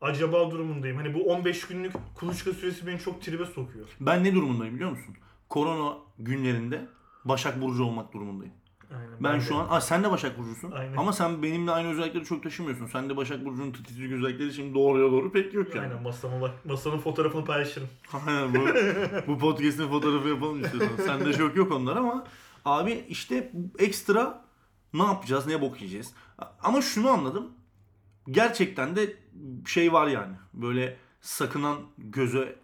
acaba 0.00 0.50
durumundayım. 0.50 0.96
Hani 0.96 1.14
bu 1.14 1.22
15 1.22 1.66
günlük 1.66 1.92
kuluçka 2.14 2.52
süresi 2.52 2.86
beni 2.86 2.98
çok 2.98 3.22
tribe 3.22 3.46
sokuyor. 3.46 3.86
Ben 4.00 4.24
ne 4.24 4.34
durumundayım 4.34 4.74
biliyor 4.74 4.90
musun? 4.90 5.16
Korona 5.48 5.94
günlerinde 6.18 6.86
Başak 7.24 7.62
Burcu 7.62 7.84
olmak 7.84 8.12
durumundayım. 8.12 8.54
Aynen. 8.94 9.10
Ben, 9.20 9.40
de. 9.40 9.44
şu 9.44 9.56
an... 9.56 9.66
Aa, 9.70 9.80
sen 9.80 10.04
de 10.04 10.10
Başak 10.10 10.38
Burcu'sun. 10.38 10.70
Aynen. 10.70 10.96
Ama 10.96 11.12
sen 11.12 11.42
benimle 11.42 11.70
aynı 11.70 11.88
özellikleri 11.88 12.24
çok 12.24 12.42
taşımıyorsun. 12.42 12.86
Sen 12.86 13.10
de 13.10 13.16
Başak 13.16 13.44
Burcu'nun 13.44 13.72
titizlik 13.72 14.12
özellikleri 14.12 14.52
şimdi 14.52 14.74
doğruya 14.74 15.12
doğru 15.12 15.32
pek 15.32 15.54
yok 15.54 15.74
yani. 15.74 15.86
Aynen 15.86 16.02
masama 16.02 16.40
bak. 16.40 16.66
Masanın 16.66 16.98
fotoğrafını 16.98 17.44
paylaşırım. 17.44 17.88
Aynen 18.26 18.54
bu, 18.54 18.58
bu 19.32 19.38
podcast'in 19.38 19.88
fotoğrafı 19.88 20.28
yapalım 20.28 20.64
istiyorsan. 20.64 21.04
Sende 21.06 21.32
çok 21.32 21.56
yok 21.56 21.72
onlar 21.72 21.96
ama 21.96 22.24
abi 22.64 23.04
işte 23.08 23.52
ekstra 23.78 24.44
ne 24.94 25.02
yapacağız, 25.02 25.46
ne 25.46 25.60
bok 25.60 25.76
yiyeceğiz. 25.76 26.14
Ama 26.62 26.82
şunu 26.82 27.10
anladım. 27.10 27.48
Gerçekten 28.30 28.96
de 28.96 29.16
şey 29.66 29.92
var 29.92 30.06
yani. 30.06 30.36
Böyle 30.54 30.96
sakınan 31.20 31.78
göze 31.98 32.56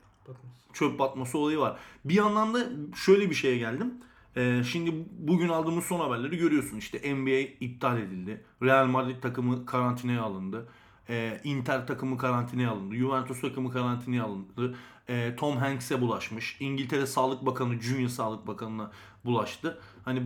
çöp 0.73 0.99
batması 0.99 1.39
olayı 1.39 1.59
var. 1.59 1.79
Bir 2.05 2.15
yandan 2.15 2.55
da 2.55 2.67
şöyle 2.97 3.31
bir 3.31 3.35
şeye 3.35 3.59
geldim. 3.59 3.95
Ee, 4.37 4.63
şimdi 4.73 5.07
bugün 5.19 5.49
aldığımız 5.49 5.85
son 5.85 6.01
haberleri 6.01 6.37
görüyorsun. 6.37 6.77
İşte 6.77 7.15
NBA 7.15 7.41
iptal 7.61 7.99
edildi. 7.99 8.45
Real 8.63 8.87
Madrid 8.87 9.23
takımı 9.23 9.67
karantinaya 9.67 10.23
alındı. 10.23 10.69
Ee, 11.09 11.41
Inter 11.45 11.87
takımı 11.87 12.19
karantinaya 12.19 12.71
alındı. 12.71 12.95
Juventus 12.95 13.41
takımı 13.41 13.73
karantinaya 13.73 14.25
alındı. 14.25 14.75
Ee, 15.09 15.35
Tom 15.37 15.57
Hanks'e 15.57 16.01
bulaşmış. 16.01 16.57
İngiltere 16.61 17.07
Sağlık 17.07 17.47
Bakanı, 17.47 17.81
Junior 17.81 18.09
Sağlık 18.09 18.47
Bakanı'na 18.47 18.91
bulaştı. 19.25 19.79
Hani 20.05 20.23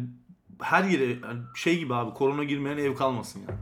her 0.61 0.85
yere 0.85 1.05
yani 1.05 1.41
şey 1.55 1.79
gibi 1.79 1.95
abi 1.95 2.15
korona 2.15 2.45
girmeyen 2.45 2.77
ev 2.79 2.95
kalmasın 2.95 3.41
yani. 3.49 3.59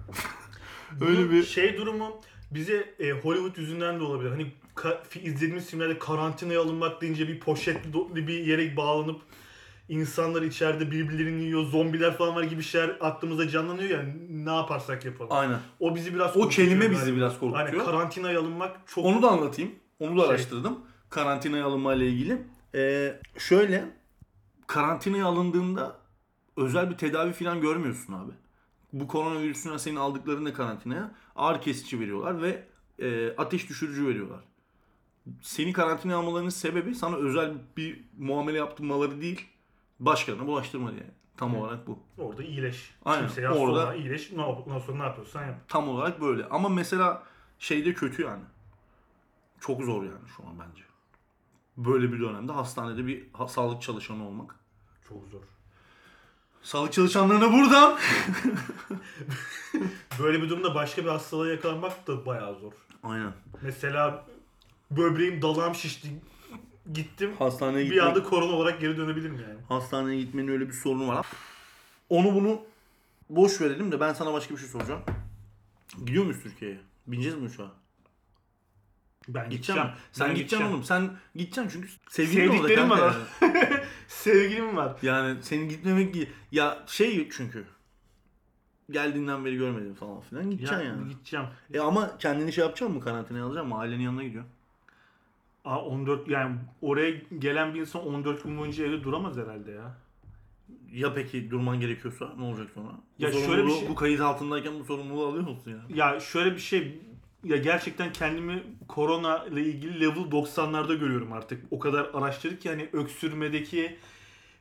Öyle 1.10 1.30
bir- 1.30 1.42
şey 1.44 1.76
durumu 1.76 2.20
bize 2.50 2.94
e, 2.98 3.10
Hollywood 3.10 3.56
yüzünden 3.56 4.00
de 4.00 4.04
olabilir. 4.04 4.30
Hani 4.30 4.52
ka- 4.76 5.18
izlediğimiz 5.20 5.66
filmlerde 5.70 5.98
karantinaya 5.98 6.60
alınmak 6.60 7.02
deyince 7.02 7.28
bir 7.28 7.40
poşetli 7.40 8.26
bir 8.26 8.46
yere 8.46 8.76
bağlanıp 8.76 9.20
insanlar 9.88 10.42
içeride 10.42 10.90
birbirlerini 10.90 11.42
yiyor, 11.42 11.64
zombiler 11.64 12.16
falan 12.16 12.34
var 12.36 12.42
gibi 12.42 12.62
şeyler 12.62 12.96
aklımızda 13.00 13.48
canlanıyor 13.48 13.90
ya 13.90 14.14
ne 14.30 14.54
yaparsak 14.54 15.04
yapalım. 15.04 15.32
Aynen. 15.32 15.58
O 15.80 15.94
bizi 15.94 16.14
biraz 16.14 16.36
O 16.36 16.48
kelime 16.48 16.90
bizi 16.90 17.16
biraz 17.16 17.38
korkutuyor. 17.38 17.66
Aynen 17.66 17.84
karantinaya 17.84 18.40
alınmak 18.40 18.76
çok 18.86 19.04
Onu 19.04 19.22
da 19.22 19.30
anlatayım. 19.30 19.70
Onu 20.00 20.16
da 20.16 20.20
Şey- 20.20 20.30
araştırdım. 20.30 20.78
Karantinaya 21.10 21.64
alınma 21.64 21.94
ile 21.94 22.08
ilgili. 22.08 22.42
Ee, 22.74 23.20
şöyle 23.38 23.84
karantinaya 24.66 25.26
alındığında 25.26 25.96
özel 26.56 26.90
bir 26.90 26.96
tedavi 26.96 27.32
falan 27.32 27.60
görmüyorsun 27.60 28.12
abi. 28.12 28.32
Bu 28.92 29.08
koronavirüsünden 29.08 29.76
senin 29.76 29.96
aldıklarında 29.96 30.52
karantinaya 30.52 31.14
ağrı 31.36 31.60
kesici 31.60 32.00
veriyorlar 32.00 32.42
ve 32.42 32.64
e, 32.98 33.36
ateş 33.36 33.68
düşürücü 33.68 34.06
veriyorlar. 34.06 34.40
Seni 35.42 35.72
karantinaya 35.72 36.18
almalarının 36.18 36.48
sebebi 36.50 36.94
sana 36.94 37.16
özel 37.16 37.52
bir 37.76 38.04
muamele 38.18 38.58
yaptırmaları 38.58 39.20
değil, 39.20 39.46
başkalarına 40.00 40.46
bulaştırma 40.46 40.92
diye. 40.92 41.06
Tam 41.36 41.56
olarak 41.56 41.86
bu. 41.86 41.98
orada 42.18 42.42
iyileş. 42.42 42.94
Aynen, 43.04 43.26
Kimseye 43.26 43.48
orada- 43.50 43.60
orada 43.80 43.94
iyileş. 43.94 44.32
Ne 44.32 44.42
yap- 44.42 44.62
Ondan 44.66 44.78
sonra 44.78 44.98
ne 44.98 45.04
yapıyorsan 45.04 45.46
yap. 45.46 45.56
Tam 45.68 45.88
olarak 45.88 46.20
böyle. 46.20 46.44
Ama 46.44 46.68
mesela 46.68 47.22
şeyde 47.58 47.94
kötü 47.94 48.22
yani. 48.22 48.42
Çok 49.60 49.82
zor 49.82 50.02
yani 50.02 50.28
şu 50.36 50.42
an 50.48 50.54
bence. 50.58 50.82
Böyle 51.76 52.12
bir 52.12 52.20
dönemde 52.20 52.52
hastanede 52.52 53.06
bir 53.06 53.26
ha- 53.32 53.48
sağlık 53.48 53.82
çalışanı 53.82 54.26
olmak. 54.28 54.54
Çok 55.08 55.18
zor. 55.30 55.40
Sağlık 56.62 56.92
çalışanlarına 56.92 57.52
buradan. 57.52 57.98
Böyle 60.22 60.42
bir 60.42 60.48
durumda 60.50 60.74
başka 60.74 61.04
bir 61.04 61.08
hastalığa 61.08 61.48
yakalanmak 61.48 62.06
da 62.06 62.26
bayağı 62.26 62.54
zor. 62.54 62.72
Aynen. 63.02 63.32
Mesela 63.62 64.24
böbreğim 64.90 65.42
dalağım 65.42 65.74
şişti. 65.74 66.08
Gittim. 66.92 67.30
Hastaneye 67.38 67.84
Bir 67.84 67.90
gitmek, 67.90 68.02
anda 68.02 68.22
korona 68.22 68.52
olarak 68.52 68.80
geri 68.80 68.96
dönebilirim 68.96 69.34
yani. 69.48 69.60
hastaneye 69.68 70.20
gitmenin 70.20 70.48
öyle 70.48 70.68
bir 70.68 70.72
sorunu 70.72 71.08
var. 71.08 71.26
Onu 72.08 72.34
bunu 72.34 72.60
boş 73.30 73.60
verelim 73.60 73.92
de 73.92 74.00
ben 74.00 74.12
sana 74.12 74.32
başka 74.32 74.54
bir 74.54 74.60
şey 74.60 74.68
soracağım. 74.68 75.00
Gidiyor 75.98 76.24
muyuz 76.24 76.42
Türkiye'ye? 76.42 76.78
Bineceğiz 77.06 77.36
mi 77.38 77.44
uçağa? 77.44 77.70
Ben 79.28 79.50
Gideceğim. 79.50 79.82
gideceğim. 79.82 79.98
Sen 80.12 80.28
Ben 80.28 80.34
gideceksin 80.34 80.56
gideceğim. 80.56 80.72
oğlum. 80.74 80.84
Sen 80.84 81.10
gideceksin 81.34 81.68
çünkü 81.68 81.88
sevgilin 82.08 82.48
orada 82.48 82.56
Sevdiklerim 82.56 82.88
kanka 82.88 83.04
var. 83.06 83.16
yani. 83.42 83.68
Sevgilim 84.08 84.76
var. 84.76 84.96
Yani 85.02 85.42
senin 85.42 85.68
gitmemek 85.68 86.14
değil. 86.14 86.30
Ya 86.52 86.84
şey 86.86 87.28
çünkü. 87.30 87.64
Geldiğinden 88.90 89.44
beri 89.44 89.56
görmedim 89.56 89.94
falan 89.94 90.20
filan. 90.20 90.50
Gideceksin 90.50 90.76
Ya, 90.76 90.82
yani. 90.82 91.08
Gideceğim. 91.08 91.46
E 91.74 91.80
ama 91.80 92.18
kendini 92.18 92.52
şey 92.52 92.64
yapacaksın 92.64 92.96
mı 92.96 93.02
karantinaya 93.04 93.44
alacaksın 93.44 93.68
mı? 93.68 93.78
Ailenin 93.78 94.02
yanına 94.02 94.22
gidiyorsun. 94.24 94.52
Aa, 95.68 95.84
14 95.84 96.28
yani 96.28 96.56
oraya 96.82 97.10
gelen 97.38 97.74
bir 97.74 97.80
insan 97.80 98.06
14 98.06 98.44
gün 98.44 98.58
boyunca 98.58 98.84
evde 98.86 99.04
duramaz 99.04 99.36
herhalde 99.36 99.70
ya. 99.70 99.94
Ya 100.92 101.14
peki 101.14 101.50
durman 101.50 101.80
gerekiyorsa 101.80 102.32
ne 102.38 102.44
olacak 102.44 102.66
sonra? 102.74 102.88
Bu 103.18 103.22
Ya 103.24 103.32
şöyle 103.32 103.66
bir 103.66 103.70
şey- 103.70 103.88
Bu 103.88 103.94
kayıt 103.94 104.20
altındayken 104.20 104.78
bu 104.80 104.84
sorumluluğu 104.84 105.26
alıyor 105.26 105.48
musun 105.48 105.70
ya? 105.70 106.12
Ya 106.12 106.20
şöyle 106.20 106.54
bir 106.54 106.60
şey 106.60 106.98
ya 107.44 107.56
gerçekten 107.56 108.12
kendimi 108.12 108.62
korona 108.88 109.44
ile 109.44 109.62
ilgili 109.62 110.00
level 110.00 110.30
90'larda 110.30 110.94
görüyorum 110.94 111.32
artık. 111.32 111.64
O 111.70 111.78
kadar 111.78 112.10
araştırdık 112.14 112.60
ki 112.62 112.68
hani 112.68 112.88
öksürmedeki 112.92 113.96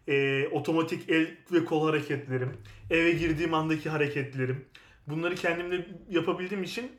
e, 0.07 0.47
otomatik 0.47 1.09
el 1.09 1.27
ve 1.51 1.65
kol 1.65 1.85
hareketlerim, 1.87 2.57
eve 2.89 3.11
girdiğim 3.11 3.53
andaki 3.53 3.89
hareketlerim. 3.89 4.65
Bunları 5.07 5.35
kendimde 5.35 5.87
yapabildiğim 6.09 6.63
için 6.63 6.91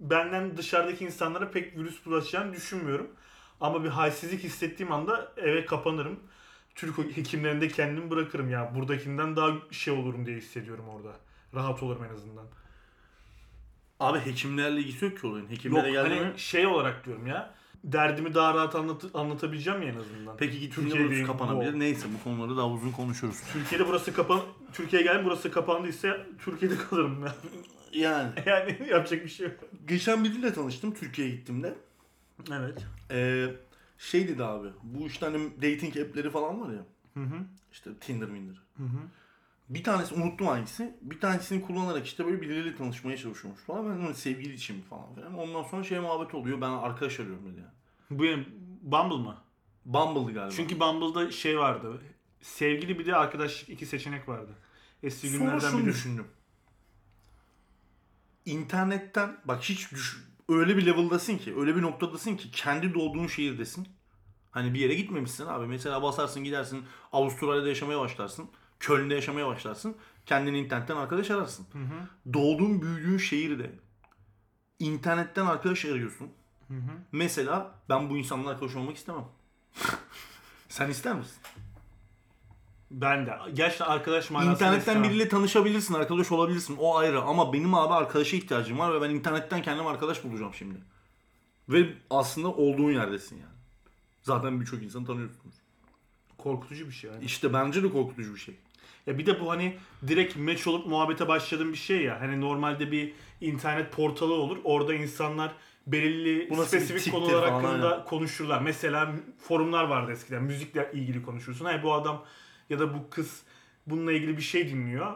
benden 0.00 0.56
dışarıdaki 0.56 1.04
insanlara 1.04 1.50
pek 1.50 1.76
virüs 1.78 2.06
bulaşacağını 2.06 2.52
düşünmüyorum. 2.52 3.06
Ama 3.60 3.84
bir 3.84 3.88
halsizlik 3.88 4.44
hissettiğim 4.44 4.92
anda 4.92 5.32
eve 5.36 5.66
kapanırım. 5.66 6.20
Türk 6.74 7.16
hekimlerinde 7.16 7.68
kendimi 7.68 8.10
bırakırım 8.10 8.50
ya. 8.50 8.72
Buradakinden 8.74 9.36
daha 9.36 9.52
şey 9.70 9.94
olurum 9.94 10.26
diye 10.26 10.36
hissediyorum 10.36 10.84
orada. 10.88 11.16
Rahat 11.54 11.82
olurum 11.82 12.04
en 12.04 12.14
azından. 12.14 12.44
Abi 14.00 14.18
hekimlerle 14.18 14.80
ilgisi 14.80 15.04
yok 15.04 15.20
ki 15.20 15.26
olayın. 15.26 15.44
Yok 15.44 15.52
Hekimlere 15.52 15.90
geldi 15.90 16.08
hani 16.08 16.20
mi? 16.20 16.32
şey 16.36 16.66
olarak 16.66 17.06
diyorum 17.06 17.26
ya. 17.26 17.54
Derdimi 17.84 18.34
daha 18.34 18.54
rahat 18.54 18.74
anlat 18.74 19.04
anlatabileceğim 19.14 19.82
ya 19.82 19.88
en 19.88 19.96
azından. 19.96 20.36
Peki 20.36 20.60
gittiğinde 20.60 20.94
burası 21.08 21.22
bu 21.22 21.26
kapanabilir. 21.26 21.70
oldu. 21.70 21.78
Neyse 21.78 22.06
bu 22.18 22.24
konuları 22.24 22.56
daha 22.56 22.68
uzun 22.68 22.90
konuşuruz. 22.92 23.36
Türkiye'de 23.52 23.88
burası 23.88 24.14
kapan 24.14 24.40
Türkiye'ye 24.72 25.08
geldim 25.08 25.24
burası 25.24 25.50
kapandıysa 25.50 26.16
Türkiye'de 26.44 26.74
kalırım 26.76 27.24
ya. 27.24 27.34
Yani 27.92 28.32
yani 28.46 28.76
yapacak 28.90 29.24
bir 29.24 29.28
şey 29.28 29.46
yok. 29.46 29.56
geçen 29.88 30.24
biriyle 30.24 30.52
tanıştım 30.52 30.94
Türkiye'ye 30.94 31.34
gittiğimde. 31.34 31.74
Evet. 32.52 32.86
Ee, 33.10 33.46
şey 33.98 34.28
dedi 34.28 34.44
abi. 34.44 34.68
Bu 34.82 35.06
işte 35.06 35.26
hani 35.26 35.56
dating 35.56 35.96
app'leri 35.96 36.30
falan 36.30 36.60
var 36.60 36.72
ya. 36.72 36.86
Hı 37.14 37.20
hı. 37.20 37.36
İşte 37.72 37.90
Tinder, 38.00 38.28
Minder. 38.28 38.62
Hı 38.76 38.82
hı. 38.82 38.98
Bir 39.68 39.84
tanesi 39.84 40.14
unuttum 40.14 40.46
hangisi. 40.46 40.96
Bir 41.02 41.20
tanesini 41.20 41.62
kullanarak 41.62 42.06
işte 42.06 42.26
böyle 42.26 42.40
birileriyle 42.40 42.76
tanışmaya 42.76 43.16
çalışıyormuş 43.16 43.62
falan. 43.62 44.00
Ben 44.00 44.08
de 44.08 44.14
sevgili 44.14 44.54
için 44.54 44.82
falan 44.82 45.14
filan. 45.14 45.34
Ondan 45.38 45.62
sonra 45.62 45.84
şey 45.84 45.98
muhabbet 45.98 46.34
oluyor. 46.34 46.60
Ben 46.60 46.70
arkadaş 46.70 47.20
arıyorum 47.20 47.52
dedi 47.52 47.60
yani. 47.60 48.20
Bu 48.20 48.24
yani 48.24 48.46
Bumble 48.82 49.16
mı? 49.16 49.36
Bumble'dı 49.84 50.34
galiba. 50.34 50.50
Çünkü 50.56 50.80
Bumble'da 50.80 51.30
şey 51.30 51.58
vardı. 51.58 52.00
Sevgili 52.40 52.98
bir 52.98 53.06
de 53.06 53.16
arkadaşlık 53.16 53.68
iki 53.68 53.86
seçenek 53.86 54.28
vardı. 54.28 54.52
Eski 55.02 55.28
Sonra 55.28 55.38
günlerden 55.44 55.70
şunu 55.70 55.80
biri. 55.82 55.90
düşündüm. 55.90 56.26
İnternetten 58.44 59.36
bak 59.44 59.62
hiç 59.62 59.92
düş, 59.92 60.24
öyle 60.48 60.76
bir 60.76 60.86
level'dasın 60.86 61.38
ki, 61.38 61.54
öyle 61.58 61.76
bir 61.76 61.82
noktadasın 61.82 62.36
ki 62.36 62.50
kendi 62.50 62.94
doğduğun 62.94 63.26
şehirdesin. 63.26 63.88
Hani 64.50 64.74
bir 64.74 64.80
yere 64.80 64.94
gitmemişsin 64.94 65.46
abi. 65.46 65.66
Mesela 65.66 66.02
basarsın 66.02 66.44
gidersin 66.44 66.84
Avustralya'da 67.12 67.68
yaşamaya 67.68 68.00
başlarsın. 68.00 68.50
Köln'de 68.80 69.14
yaşamaya 69.14 69.46
başlarsın. 69.46 69.96
Kendini 70.26 70.58
internetten 70.58 70.96
arkadaş 70.96 71.30
ararsın. 71.30 71.66
Hı 71.72 71.78
hı. 71.78 72.32
Doğduğun 72.32 72.82
büyüdüğün 72.82 73.18
şehirde 73.18 73.70
internetten 74.78 75.46
arkadaş 75.46 75.84
arıyorsun. 75.84 76.28
Hı 76.68 76.74
hı. 76.74 76.90
Mesela 77.12 77.74
ben 77.88 78.10
bu 78.10 78.16
insanla 78.16 78.50
arkadaş 78.50 78.76
olmak 78.76 78.96
istemem. 78.96 79.24
Sen 80.68 80.90
ister 80.90 81.14
misin? 81.14 81.36
Ben 82.90 83.26
de. 83.26 83.38
Gerçekten 83.54 83.86
arkadaş 83.86 84.30
manasında 84.30 84.52
İnternetten 84.54 84.78
istemem. 84.78 85.02
biriyle 85.04 85.28
tanışabilirsin, 85.28 85.94
arkadaş 85.94 86.32
olabilirsin. 86.32 86.76
O 86.80 86.96
ayrı 86.96 87.20
ama 87.22 87.52
benim 87.52 87.74
abi 87.74 87.94
arkadaşa 87.94 88.36
ihtiyacım 88.36 88.78
var 88.78 88.94
ve 88.94 89.02
ben 89.02 89.10
internetten 89.10 89.62
kendim 89.62 89.86
arkadaş 89.86 90.24
bulacağım 90.24 90.54
şimdi. 90.54 90.78
Ve 91.68 91.86
aslında 92.10 92.48
olduğun 92.48 92.92
yerdesin 92.92 93.36
yani. 93.36 93.58
Zaten 94.22 94.60
birçok 94.60 94.82
insanı 94.82 95.06
tanıyorsunuz. 95.06 95.54
korkutucu 96.38 96.86
bir 96.86 96.92
şey. 96.92 97.10
Yani. 97.10 97.24
İşte 97.24 97.52
bence 97.52 97.82
de 97.82 97.90
korkutucu 97.92 98.34
bir 98.34 98.40
şey. 98.40 98.54
Ya 99.06 99.18
bir 99.18 99.26
de 99.26 99.40
bu 99.40 99.50
hani 99.50 99.78
direkt 100.08 100.36
match 100.36 100.68
olup 100.68 100.86
muhabbete 100.86 101.28
başladığın 101.28 101.72
bir 101.72 101.78
şey 101.78 102.02
ya. 102.02 102.20
Hani 102.20 102.40
normalde 102.40 102.92
bir 102.92 103.12
internet 103.40 103.92
portalı 103.92 104.34
olur. 104.34 104.58
Orada 104.64 104.94
insanlar 104.94 105.52
belirli 105.86 106.50
Bu 106.50 106.56
nasıl 106.56 106.76
bir 106.76 106.82
spesifik 106.82 107.12
konular 107.12 107.50
hakkında 107.50 107.92
aynen. 107.92 108.04
konuşurlar. 108.04 108.60
Mesela 108.62 109.12
forumlar 109.38 109.84
vardı 109.84 110.12
eskiden. 110.12 110.42
Müzikle 110.42 110.90
ilgili 110.94 111.22
konuşursun. 111.22 111.64
Hayır 111.64 111.82
bu 111.82 111.94
adam 111.94 112.24
ya 112.70 112.78
da 112.78 112.94
bu 112.94 113.10
kız 113.10 113.42
bununla 113.86 114.12
ilgili 114.12 114.36
bir 114.36 114.42
şey 114.42 114.68
dinliyor. 114.68 115.06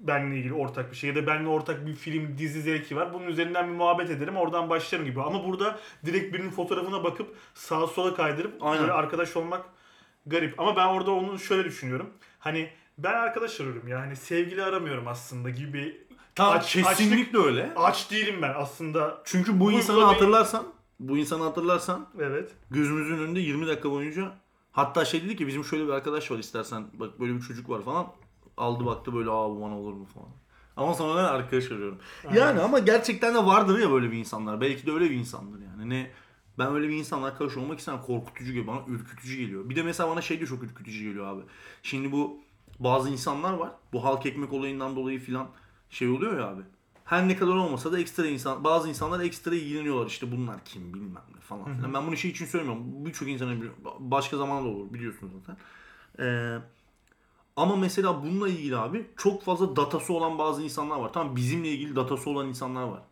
Benle 0.00 0.36
ilgili 0.38 0.54
ortak 0.54 0.90
bir 0.90 0.96
şey 0.96 1.10
ya 1.10 1.16
da 1.16 1.26
benle 1.26 1.48
ortak 1.48 1.86
bir 1.86 1.94
film 1.94 2.38
dizi 2.38 2.62
zevki 2.62 2.96
var. 2.96 3.14
Bunun 3.14 3.26
üzerinden 3.26 3.68
bir 3.68 3.72
muhabbet 3.74 4.10
ederim. 4.10 4.36
Oradan 4.36 4.70
başlarım 4.70 5.04
gibi. 5.04 5.22
Ama 5.22 5.44
burada 5.44 5.78
direkt 6.06 6.34
birinin 6.34 6.50
fotoğrafına 6.50 7.04
bakıp 7.04 7.36
sağa 7.54 7.86
sola 7.86 8.14
kaydırıp 8.14 8.54
Aynen. 8.60 8.80
böyle 8.80 8.92
arkadaş 8.92 9.36
olmak 9.36 9.64
garip. 10.26 10.60
Ama 10.60 10.76
ben 10.76 10.86
orada 10.86 11.10
onu 11.10 11.38
şöyle 11.38 11.64
düşünüyorum. 11.64 12.10
Hani 12.38 12.70
ben 12.98 13.12
arkadaş 13.12 13.60
arıyorum 13.60 13.88
ya. 13.88 14.00
Hani 14.00 14.16
sevgili 14.16 14.62
aramıyorum 14.64 15.08
aslında 15.08 15.50
gibi. 15.50 16.06
Tamam 16.34 16.58
Aç- 16.58 16.72
kesinlikle 16.72 17.38
öyle. 17.38 17.72
Aç 17.76 18.10
değilim 18.10 18.42
ben 18.42 18.52
aslında. 18.56 19.22
Çünkü 19.24 19.60
bu 19.60 19.64
Bu 19.64 19.72
insanı 19.72 20.04
hatırlarsan, 20.04 20.66
bu 21.00 21.18
insanı 21.18 21.42
hatırlarsan 21.44 22.08
Evet. 22.20 22.50
gözümüzün 22.70 23.18
önünde 23.18 23.40
20 23.40 23.66
dakika 23.66 23.90
boyunca 23.90 24.32
hatta 24.72 25.04
şey 25.04 25.24
dedi 25.24 25.36
ki 25.36 25.46
bizim 25.46 25.64
şöyle 25.64 25.86
bir 25.86 25.92
arkadaş 25.92 26.30
var 26.30 26.38
istersen 26.38 26.84
bak 26.92 27.20
böyle 27.20 27.34
bir 27.34 27.40
çocuk 27.40 27.68
var 27.68 27.82
falan 27.82 28.06
aldı 28.56 28.86
baktı 28.86 29.14
böyle 29.14 29.30
aa 29.30 29.50
bu 29.50 29.60
bana 29.60 29.78
olur 29.78 29.92
mu 29.92 30.06
falan. 30.14 30.28
Ama 30.76 30.94
sonra 30.94 31.22
ben 31.22 31.24
arkadaş 31.24 31.72
arıyorum. 31.72 31.98
Yani 32.34 32.60
ama 32.60 32.78
gerçekten 32.78 33.34
de 33.34 33.46
vardır 33.46 33.78
ya 33.78 33.90
böyle 33.90 34.12
bir 34.12 34.16
insanlar. 34.16 34.60
Belki 34.60 34.86
de 34.86 34.92
öyle 34.92 35.10
bir 35.10 35.16
insandır 35.16 35.60
yani. 35.62 35.90
Ne 35.90 36.10
ben 36.58 36.74
öyle 36.74 36.88
bir 36.88 36.94
insanla 36.94 37.26
arkadaş 37.26 37.56
olmak 37.56 37.78
istemem. 37.78 38.02
Korkutucu 38.02 38.52
geliyor. 38.52 38.66
Bana 38.66 38.80
ürkütücü 38.88 39.36
geliyor. 39.36 39.68
Bir 39.68 39.76
de 39.76 39.82
mesela 39.82 40.10
bana 40.10 40.22
şey 40.22 40.40
de 40.40 40.46
çok 40.46 40.62
ürkütücü 40.62 41.04
geliyor 41.04 41.26
abi. 41.26 41.42
Şimdi 41.82 42.12
bu 42.12 42.40
bazı 42.78 43.10
insanlar 43.10 43.52
var. 43.52 43.70
Bu 43.92 44.04
halk 44.04 44.26
ekmek 44.26 44.52
olayından 44.52 44.96
dolayı 44.96 45.20
filan 45.20 45.48
şey 45.90 46.08
oluyor 46.08 46.38
ya 46.38 46.46
abi. 46.46 46.62
Her 47.04 47.28
ne 47.28 47.36
kadar 47.36 47.52
olmasa 47.52 47.92
da 47.92 48.00
ekstra 48.00 48.26
insan, 48.26 48.64
bazı 48.64 48.88
insanlar 48.88 49.20
ekstra 49.20 49.54
ilgileniyorlar. 49.54 50.06
İşte 50.06 50.32
bunlar 50.32 50.64
kim 50.64 50.94
bilmem 50.94 51.22
ne 51.34 51.39
falan 51.50 51.76
filan. 51.76 51.94
Ben 51.94 52.06
bunu 52.06 52.16
şey 52.16 52.30
için 52.30 52.46
söylemiyorum. 52.46 53.06
Birçok 53.06 53.28
insana. 53.28 53.54
Başka 53.98 54.36
zaman 54.36 54.64
da 54.64 54.68
olur 54.68 54.94
biliyorsunuz 54.94 55.32
zaten. 55.38 55.56
Ee, 56.24 56.58
ama 57.56 57.76
mesela 57.76 58.22
bununla 58.22 58.48
ilgili 58.48 58.76
abi 58.76 59.06
çok 59.16 59.42
fazla 59.42 59.76
datası 59.76 60.12
olan 60.12 60.38
bazı 60.38 60.62
insanlar 60.62 60.96
var. 60.96 61.12
Tamam 61.12 61.36
bizimle 61.36 61.68
ilgili 61.68 61.96
datası 61.96 62.30
olan 62.30 62.48
insanlar 62.48 62.82
var. 62.82 63.02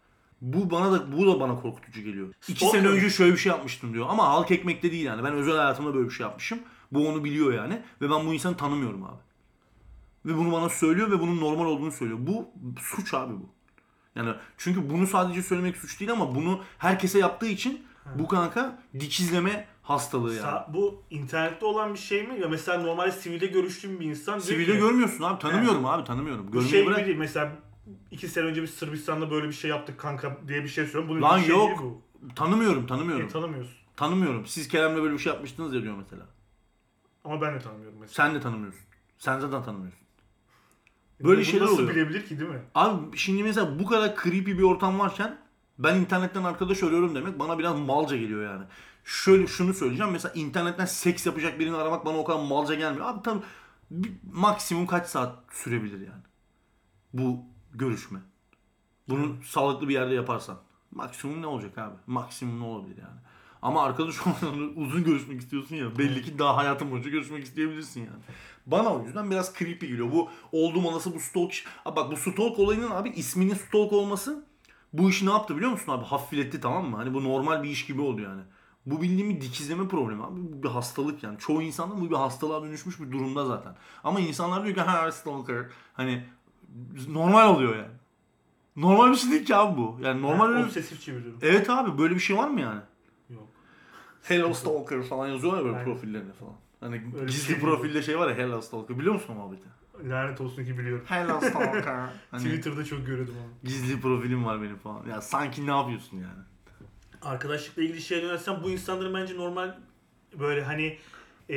Bu 0.40 0.70
bana 0.70 0.92
da 0.92 1.12
bu 1.12 1.26
da 1.26 1.40
bana 1.40 1.60
korkutucu 1.60 2.02
geliyor. 2.02 2.34
İki 2.48 2.66
Stalker 2.66 2.78
sene 2.78 2.88
önce 2.88 3.10
şöyle 3.10 3.32
bir 3.32 3.38
şey 3.38 3.52
yapmıştım 3.52 3.94
diyor. 3.94 4.06
Ama 4.08 4.28
halk 4.28 4.50
ekmekte 4.50 4.92
değil 4.92 5.04
yani. 5.04 5.24
Ben 5.24 5.32
özel 5.32 5.56
hayatımda 5.56 5.94
böyle 5.94 6.08
bir 6.08 6.14
şey 6.14 6.26
yapmışım. 6.26 6.58
Bu 6.92 7.08
onu 7.08 7.24
biliyor 7.24 7.52
yani. 7.52 7.82
Ve 8.00 8.10
ben 8.10 8.26
bu 8.26 8.34
insanı 8.34 8.56
tanımıyorum 8.56 9.04
abi. 9.04 9.20
Ve 10.26 10.36
bunu 10.36 10.52
bana 10.52 10.68
söylüyor 10.68 11.10
ve 11.10 11.20
bunun 11.20 11.40
normal 11.40 11.64
olduğunu 11.64 11.92
söylüyor. 11.92 12.18
Bu 12.22 12.48
suç 12.80 13.14
abi 13.14 13.34
bu. 13.34 13.48
Yani 14.14 14.34
çünkü 14.56 14.90
bunu 14.90 15.06
sadece 15.06 15.42
söylemek 15.42 15.76
suç 15.76 16.00
değil 16.00 16.12
ama 16.12 16.34
bunu 16.34 16.60
herkese 16.78 17.18
yaptığı 17.18 17.46
için 17.46 17.84
bu 18.14 18.28
kanka 18.28 18.82
dikizleme 19.00 19.66
hastalığı 19.82 20.34
yani. 20.34 20.46
Sa- 20.46 20.74
bu 20.74 21.02
internette 21.10 21.64
olan 21.66 21.94
bir 21.94 21.98
şey 21.98 22.26
mi? 22.26 22.40
Ya 22.40 22.48
mesela 22.48 22.82
normalde 22.82 23.12
sivilde 23.12 23.46
görüştüğüm 23.46 24.00
bir 24.00 24.06
insan 24.06 24.34
diyor 24.34 24.42
Sivilde 24.46 24.72
ki, 24.72 24.78
görmüyorsun 24.78 25.24
abi. 25.24 25.38
Tanımıyorum 25.40 25.86
abi 25.86 26.04
tanımıyorum. 26.04 26.46
bu 26.48 26.52
Görmeyi 26.52 26.70
şey 26.70 26.80
gibi 26.82 26.90
bırak. 26.94 27.06
değil. 27.06 27.18
Mesela 27.18 27.52
iki 28.10 28.28
sene 28.28 28.44
önce 28.44 28.62
biz 28.62 28.70
Sırbistan'da 28.70 29.30
böyle 29.30 29.48
bir 29.48 29.52
şey 29.52 29.70
yaptık 29.70 29.98
kanka 30.00 30.36
diye 30.48 30.62
bir 30.64 30.68
şey 30.68 30.84
söylüyorum. 30.84 31.08
Bunun 31.08 31.22
Lan 31.22 31.40
bir 31.40 31.46
şey 31.46 31.56
yok. 31.56 31.68
değil 31.68 31.80
bu. 31.82 32.02
Tanımıyorum 32.34 32.86
tanımıyorum. 32.86 33.26
E, 33.26 33.28
tanımıyorsun. 33.28 33.74
tanımıyorum. 33.96 34.46
Siz 34.46 34.68
Kerem'le 34.68 34.96
böyle 35.02 35.14
bir 35.14 35.18
şey 35.18 35.32
yapmıştınız 35.32 35.74
ya 35.74 35.82
diyor 35.82 35.94
mesela. 35.96 36.26
Ama 37.24 37.40
ben 37.40 37.54
de 37.54 37.58
tanımıyorum 37.58 37.98
mesela. 38.00 38.14
Sen 38.26 38.34
de 38.34 38.40
tanımıyorsun. 38.40 38.80
Sen 39.18 39.38
zaten 39.40 39.64
tanımıyorsun. 39.64 40.00
E, 41.20 41.24
Böyle 41.24 41.36
bunu 41.36 41.44
şeyler 41.44 41.64
nasıl 41.66 41.74
oluyor. 41.74 41.90
bilebilir 41.90 42.26
ki 42.26 42.40
değil 42.40 42.50
mi? 42.50 42.60
Abi 42.74 43.16
şimdi 43.16 43.42
mesela 43.42 43.78
bu 43.78 43.86
kadar 43.86 44.16
creepy 44.22 44.50
bir 44.52 44.62
ortam 44.62 44.98
varken 44.98 45.38
ben 45.78 45.96
internetten 45.96 46.44
arkadaş 46.44 46.82
arıyorum 46.82 47.14
demek 47.14 47.38
bana 47.38 47.58
biraz 47.58 47.80
malca 47.80 48.16
geliyor 48.16 48.44
yani. 48.44 48.64
Şöyle 49.04 49.46
şunu 49.46 49.74
söyleyeceğim. 49.74 50.12
Mesela 50.12 50.34
internetten 50.34 50.84
seks 50.84 51.26
yapacak 51.26 51.58
birini 51.58 51.76
aramak 51.76 52.06
bana 52.06 52.18
o 52.18 52.24
kadar 52.24 52.42
malca 52.42 52.74
gelmiyor. 52.74 53.06
Abi 53.06 53.22
tam 53.22 53.42
maksimum 54.32 54.86
kaç 54.86 55.06
saat 55.06 55.38
sürebilir 55.52 56.00
yani? 56.00 56.22
Bu 57.12 57.40
görüşme. 57.74 58.18
Bunu 59.08 59.36
sağlıklı 59.44 59.88
bir 59.88 59.94
yerde 59.94 60.14
yaparsan. 60.14 60.58
Maksimum 60.90 61.42
ne 61.42 61.46
olacak 61.46 61.78
abi? 61.78 61.96
Maksimum 62.06 62.60
ne 62.60 62.64
olabilir 62.64 62.96
yani? 62.96 63.20
Ama 63.62 63.82
arkadaş 63.82 64.14
olmadan 64.26 64.76
uzun 64.76 65.04
görüşmek 65.04 65.40
istiyorsun 65.40 65.76
ya. 65.76 65.98
Belli 65.98 66.22
ki 66.22 66.38
daha 66.38 66.56
hayatın 66.56 66.90
boyunca 66.90 67.10
görüşmek 67.10 67.44
isteyebilirsin 67.44 68.00
yani. 68.00 68.22
Bana 68.66 68.94
o 68.94 69.04
yüzden 69.04 69.30
biraz 69.30 69.54
creepy 69.54 69.86
geliyor. 69.86 70.12
Bu 70.12 70.30
olduğum 70.52 70.86
olası 70.86 71.14
bu 71.14 71.20
stalk... 71.20 71.52
Abi 71.84 71.96
bak 71.96 72.12
bu 72.12 72.16
stalk 72.16 72.58
olayının 72.58 72.90
abi 72.90 73.08
isminin 73.10 73.54
stalk 73.54 73.92
olması 73.92 74.47
bu 74.92 75.10
işi 75.10 75.26
ne 75.26 75.30
yaptı 75.30 75.56
biliyor 75.56 75.70
musun 75.70 75.92
abi? 75.92 76.04
Hafifletti 76.04 76.60
tamam 76.60 76.90
mı? 76.90 76.96
Hani 76.96 77.14
bu 77.14 77.24
normal 77.24 77.62
bir 77.62 77.68
iş 77.68 77.86
gibi 77.86 78.00
oldu 78.00 78.20
yani. 78.20 78.42
Bu 78.86 79.02
bildiğim 79.02 79.40
dikizleme 79.40 79.88
problemi 79.88 80.24
abi. 80.24 80.40
Bu 80.40 80.62
bir 80.62 80.68
hastalık 80.68 81.22
yani. 81.22 81.38
Çoğu 81.38 81.62
insanda 81.62 82.00
bu 82.00 82.10
bir 82.10 82.14
hastalığa 82.16 82.62
dönüşmüş 82.62 83.00
bir 83.00 83.12
durumda 83.12 83.44
zaten. 83.46 83.74
Ama 84.04 84.20
insanlar 84.20 84.64
diyor 84.64 84.74
ki 84.74 84.80
ha 84.80 85.12
stalker. 85.12 85.66
Hani 85.92 86.24
normal 87.08 87.48
oluyor 87.54 87.76
yani. 87.76 87.88
Normal 88.76 89.10
bir 89.10 89.16
şey 89.16 89.30
değil 89.30 89.44
ki 89.44 89.56
abi 89.56 89.76
bu. 89.76 89.98
Yani 90.02 90.22
normal 90.22 90.48
öyle- 90.48 90.64
obsesif 90.64 91.00
çeviriyorum. 91.02 91.38
Evet 91.42 91.70
abi 91.70 91.98
böyle 91.98 92.14
bir 92.14 92.20
şey 92.20 92.36
var 92.36 92.48
mı 92.48 92.60
yani? 92.60 92.80
Yok. 93.30 93.48
Hello 94.22 94.54
Stalker 94.54 95.02
falan 95.02 95.28
yazıyorlar 95.28 95.58
ya 95.58 95.64
böyle 95.64 95.76
Aynen. 95.76 95.92
profillerine 95.92 96.32
falan. 96.32 96.52
Hani 96.80 97.02
Öyle 97.16 97.26
gizli 97.26 97.46
şey 97.46 97.60
profilde 97.60 98.02
şey 98.02 98.18
var 98.18 98.28
ya 98.28 98.36
Hellas 98.36 98.66
Stalker. 98.66 98.98
Biliyor 98.98 99.14
musun 99.14 99.32
o 99.32 99.36
muhabbeti? 99.36 99.68
Lanet 100.04 100.40
olsun 100.40 100.64
ki 100.64 100.78
biliyorum. 100.78 101.04
Hellas 101.08 101.44
Stalker. 101.50 102.08
hani 102.30 102.44
Twitter'da 102.44 102.84
çok 102.84 103.06
görüyordum 103.06 103.34
onu. 103.44 103.52
gizli 103.68 104.00
profilim 104.00 104.44
var 104.44 104.62
benim 104.62 104.76
falan. 104.76 105.06
Ya 105.06 105.20
sanki 105.20 105.66
ne 105.66 105.70
yapıyorsun 105.70 106.16
yani? 106.16 106.42
Arkadaşlıkla 107.22 107.82
ilgili 107.82 108.02
şeye 108.02 108.22
dönersem 108.22 108.60
bu 108.62 108.70
insanların 108.70 109.14
bence 109.14 109.36
normal 109.36 109.74
böyle 110.38 110.64
hani 110.64 110.98
e, 111.50 111.56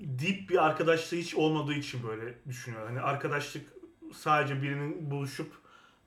deep 0.00 0.50
bir 0.50 0.66
arkadaşlığı 0.66 1.16
hiç 1.16 1.34
olmadığı 1.34 1.72
için 1.74 2.02
böyle 2.08 2.34
düşünüyorlar. 2.48 2.92
Hani 2.92 3.00
arkadaşlık 3.00 3.66
sadece 4.14 4.62
birinin 4.62 5.10
buluşup 5.10 5.52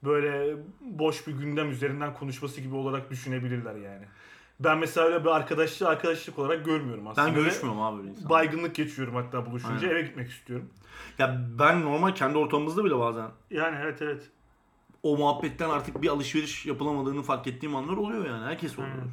böyle 0.04 0.58
boş 0.82 1.28
bir 1.28 1.34
gündem 1.34 1.72
üzerinden 1.72 2.14
konuşması 2.14 2.62
gibi 2.62 2.76
olarak 2.76 3.12
düşünebilirler 3.12 3.76
yani. 3.76 4.06
Ben 4.60 4.78
mesela 4.78 5.08
öyle 5.08 5.24
bir 5.24 5.30
arkadaşlığı 5.30 5.88
arkadaşlık 5.88 6.40
olarak 6.40 6.66
görmüyorum 6.66 7.08
aslında. 7.08 7.28
Ben 7.28 7.34
görüşmüyorum 7.34 7.82
abi 7.82 7.98
böyle 7.98 8.10
insanla. 8.10 8.30
Baygınlık 8.30 8.76
geçiyorum 8.76 9.16
hatta 9.16 9.46
buluşunca 9.46 9.88
Aynen. 9.88 9.90
eve 9.90 10.02
gitmek 10.02 10.30
istiyorum. 10.30 10.70
Ya 11.20 11.42
ben 11.60 11.82
normal 11.82 12.12
kendi 12.16 12.38
ortamımızda 12.38 12.86
bile 12.86 13.00
bazen 13.00 13.28
Yani 13.52 13.78
evet 13.82 14.02
evet. 14.02 14.30
o 15.04 15.18
muhabbetten 15.18 15.70
artık 15.70 16.02
bir 16.02 16.08
alışveriş 16.10 16.66
yapılamadığını 16.66 17.24
fark 17.24 17.48
ettiğim 17.48 17.76
anlar 17.76 17.98
oluyor 17.98 18.26
yani. 18.26 18.46
Herkes 18.46 18.80
oluyor. 18.80 18.94
Aynen. 18.94 19.12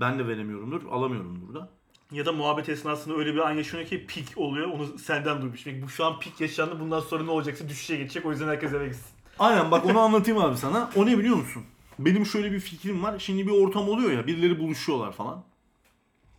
Ben 0.00 0.18
de 0.18 0.28
veremiyorumdur, 0.28 0.82
alamıyorumdur 0.90 1.54
da. 1.54 1.68
Ya 2.10 2.26
da 2.26 2.32
muhabbet 2.32 2.68
esnasında 2.68 3.16
öyle 3.16 3.34
bir 3.34 3.38
an 3.38 3.50
yaşanıyor 3.50 3.88
ki 3.88 4.06
pik 4.06 4.38
oluyor. 4.38 4.68
Onu 4.68 4.98
senden 4.98 5.42
duymuş. 5.42 5.64
Peki 5.64 5.82
bu 5.82 5.88
şu 5.88 6.04
an 6.04 6.18
pik 6.20 6.40
yaşandı. 6.40 6.80
Bundan 6.80 7.00
sonra 7.00 7.24
ne 7.24 7.30
olacaksa 7.30 7.68
düşüşe 7.68 7.96
geçecek. 7.96 8.26
O 8.26 8.30
yüzden 8.30 8.48
herkes 8.48 8.72
eve 8.72 8.86
gitsin. 8.86 9.06
Aynen 9.38 9.70
bak 9.70 9.86
onu 9.86 10.00
anlatayım 10.00 10.40
abi 10.40 10.56
sana. 10.56 10.90
O 10.96 11.06
ne 11.06 11.18
biliyor 11.18 11.36
musun? 11.36 11.62
Benim 11.98 12.26
şöyle 12.26 12.52
bir 12.52 12.60
fikrim 12.60 13.02
var. 13.02 13.18
Şimdi 13.18 13.46
bir 13.46 13.52
ortam 13.52 13.88
oluyor 13.88 14.10
ya 14.12 14.26
birileri 14.26 14.58
buluşuyorlar 14.58 15.12
falan. 15.12 15.44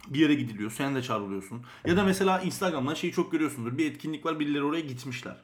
Bir 0.07 0.19
yere 0.19 0.33
gidiliyor. 0.33 0.71
Sen 0.71 0.95
de 0.95 1.01
çağrılıyorsun. 1.01 1.61
Ya 1.85 1.97
da 1.97 2.03
mesela 2.03 2.39
Instagram'dan 2.41 2.93
şeyi 2.93 3.13
çok 3.13 3.31
görüyorsundur. 3.31 3.77
Bir 3.77 3.91
etkinlik 3.91 4.25
var 4.25 4.39
birileri 4.39 4.63
oraya 4.63 4.81
gitmişler. 4.81 5.35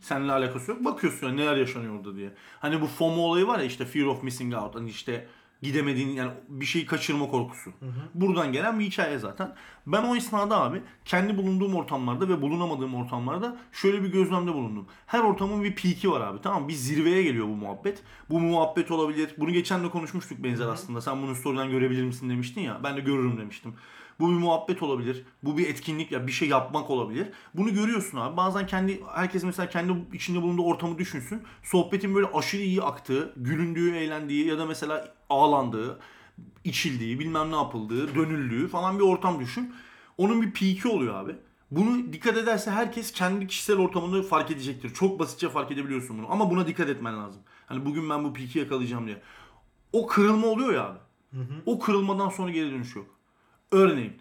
Seninle 0.00 0.32
alakası 0.32 0.70
yok. 0.70 0.84
Bakıyorsun 0.84 1.26
ya 1.26 1.32
neler 1.32 1.56
yaşanıyor 1.56 1.98
orada 1.98 2.16
diye. 2.16 2.32
Hani 2.60 2.80
bu 2.80 2.86
FOMO 2.86 3.20
olayı 3.22 3.46
var 3.46 3.58
ya 3.58 3.64
işte 3.64 3.84
fear 3.84 4.06
of 4.06 4.22
missing 4.22 4.54
out. 4.54 4.74
Hani 4.74 4.90
işte 4.90 5.26
gidemediğin 5.62 6.08
yani 6.08 6.30
bir 6.48 6.66
şeyi 6.66 6.86
kaçırma 6.86 7.28
korkusu. 7.28 7.72
Buradan 8.14 8.52
gelen 8.52 8.78
bir 8.78 8.84
hikaye 8.84 9.18
zaten. 9.18 9.54
Ben 9.86 10.02
o 10.02 10.16
esnada 10.16 10.60
abi 10.60 10.82
kendi 11.04 11.36
bulunduğum 11.38 11.74
ortamlarda 11.74 12.28
ve 12.28 12.42
bulunamadığım 12.42 12.94
ortamlarda 12.94 13.56
şöyle 13.72 14.02
bir 14.02 14.08
gözlemde 14.08 14.54
bulundum. 14.54 14.86
Her 15.06 15.20
ortamın 15.20 15.64
bir 15.64 15.74
peak'i 15.74 16.10
var 16.10 16.20
abi 16.20 16.40
tamam 16.42 16.62
mı? 16.62 16.68
Bir 16.68 16.74
zirveye 16.74 17.22
geliyor 17.22 17.46
bu 17.46 17.56
muhabbet. 17.56 18.02
Bu 18.30 18.40
muhabbet 18.40 18.90
olabilir. 18.90 19.34
Bunu 19.38 19.52
geçen 19.52 19.84
de 19.84 19.90
konuşmuştuk 19.90 20.44
benzer 20.44 20.66
aslında. 20.66 21.00
Sen 21.00 21.22
bunu 21.22 21.34
story'den 21.34 21.70
görebilir 21.70 22.04
misin 22.04 22.30
demiştin 22.30 22.60
ya. 22.60 22.80
Ben 22.84 22.96
de 22.96 23.00
görürüm 23.00 23.38
demiştim. 23.38 23.74
Bu 24.20 24.30
bir 24.30 24.36
muhabbet 24.36 24.82
olabilir. 24.82 25.24
Bu 25.42 25.58
bir 25.58 25.68
etkinlik 25.68 26.12
ya 26.12 26.26
bir 26.26 26.32
şey 26.32 26.48
yapmak 26.48 26.90
olabilir. 26.90 27.28
Bunu 27.54 27.74
görüyorsun 27.74 28.18
abi. 28.18 28.36
Bazen 28.36 28.66
kendi 28.66 29.02
herkes 29.14 29.44
mesela 29.44 29.68
kendi 29.68 29.92
içinde 30.12 30.42
bulunduğu 30.42 30.62
ortamı 30.62 30.98
düşünsün. 30.98 31.42
Sohbetin 31.62 32.14
böyle 32.14 32.26
aşırı 32.26 32.62
iyi 32.62 32.82
aktığı, 32.82 33.32
gülündüğü, 33.36 33.94
eğlendiği 33.94 34.46
ya 34.46 34.58
da 34.58 34.66
mesela 34.66 35.15
ağlandığı, 35.30 36.00
içildiği, 36.64 37.18
bilmem 37.18 37.52
ne 37.52 37.56
yapıldığı, 37.56 38.14
dönüldüğü 38.14 38.68
falan 38.68 38.98
bir 38.98 39.04
ortam 39.04 39.40
düşün. 39.40 39.74
Onun 40.18 40.42
bir 40.42 40.52
peak'i 40.52 40.88
oluyor 40.88 41.14
abi. 41.14 41.36
Bunu 41.70 42.12
dikkat 42.12 42.36
ederse 42.36 42.70
herkes 42.70 43.12
kendi 43.12 43.46
kişisel 43.46 43.78
ortamını 43.78 44.22
fark 44.22 44.50
edecektir. 44.50 44.94
Çok 44.94 45.18
basitçe 45.18 45.48
fark 45.48 45.70
edebiliyorsun 45.70 46.18
bunu. 46.18 46.26
Ama 46.32 46.50
buna 46.50 46.66
dikkat 46.66 46.88
etmen 46.88 47.18
lazım. 47.18 47.42
Hani 47.66 47.84
bugün 47.84 48.10
ben 48.10 48.24
bu 48.24 48.32
peak'i 48.32 48.58
yakalayacağım 48.58 49.06
diye. 49.06 49.22
O 49.92 50.06
kırılma 50.06 50.46
oluyor 50.46 50.74
ya 50.74 50.84
abi. 50.84 50.98
O 51.66 51.78
kırılmadan 51.78 52.28
sonra 52.28 52.50
geri 52.50 52.70
dönüş 52.70 52.96
yok. 52.96 53.06
Örneğin 53.72 54.12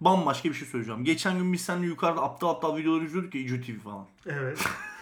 bambaşka 0.00 0.48
bir 0.48 0.54
şey 0.54 0.68
söyleyeceğim. 0.68 1.04
Geçen 1.04 1.38
gün 1.38 1.52
biz 1.52 1.60
seninle 1.60 1.86
yukarıda 1.86 2.22
aptal 2.22 2.48
aptal 2.48 2.76
videolar 2.76 3.02
izliyorduk 3.02 3.34
ya 3.34 3.40
İCO 3.40 3.60
TV 3.60 3.78
falan. 3.84 4.06
Evet. 4.26 4.64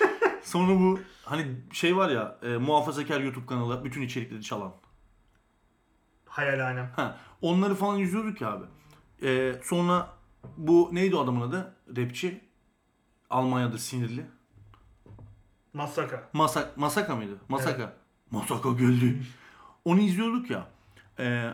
Sonra 0.42 0.80
bu 0.80 1.00
hani 1.24 1.46
şey 1.72 1.96
var 1.96 2.10
ya 2.10 2.38
e, 2.42 2.48
muhafazakar 2.48 3.20
YouTube 3.20 3.46
kanalı 3.46 3.84
bütün 3.84 4.02
içerikleri 4.02 4.42
çalan. 4.42 4.72
Hayalhanem. 6.38 6.90
Ha, 6.96 7.16
onları 7.42 7.74
falan 7.74 8.00
izliyorduk 8.00 8.40
ya 8.40 8.52
abi. 8.52 8.64
E, 9.22 9.60
sonra 9.64 10.08
bu 10.56 10.90
neydi 10.92 11.16
o 11.16 11.20
adamın 11.24 11.40
adı? 11.40 11.74
Rapçi. 11.96 12.40
Almanya'da 13.30 13.78
sinirli. 13.78 14.26
Masaka. 15.72 16.28
Masak, 16.32 16.76
Masaka 16.76 17.16
mıydı? 17.16 17.38
Masaka. 17.48 17.92
Masaka 18.30 18.70
geldi. 18.70 19.22
Onu 19.84 20.00
izliyorduk 20.00 20.50
ya. 20.50 20.68
Ee, 21.18 21.50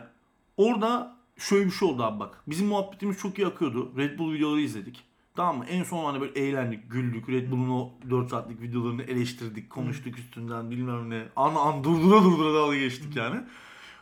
orada 0.57 1.17
şöyle 1.37 1.65
bir 1.65 1.71
şey 1.71 1.87
oldu 1.87 2.03
abi 2.03 2.19
bak. 2.19 2.43
Bizim 2.47 2.67
muhabbetimiz 2.67 3.17
çok 3.17 3.39
iyi 3.39 3.47
akıyordu. 3.47 3.91
Red 3.97 4.19
Bull 4.19 4.33
videoları 4.33 4.61
izledik. 4.61 5.03
Tamam 5.35 5.57
mı? 5.57 5.65
En 5.65 5.83
son 5.83 6.05
hani 6.05 6.21
böyle 6.21 6.39
eğlendik, 6.39 6.91
güldük. 6.91 7.29
Red 7.29 7.51
Bull'un 7.51 7.69
o 7.69 7.91
4 8.09 8.29
saatlik 8.29 8.61
videolarını 8.61 9.03
eleştirdik, 9.03 9.69
konuştuk 9.69 10.17
üstünden 10.19 10.71
bilmem 10.71 11.09
ne. 11.09 11.27
An 11.35 11.55
an 11.55 11.83
durdura 11.83 12.23
durdura 12.23 12.53
dalga 12.53 12.77
geçtik 12.77 13.15
yani. 13.15 13.43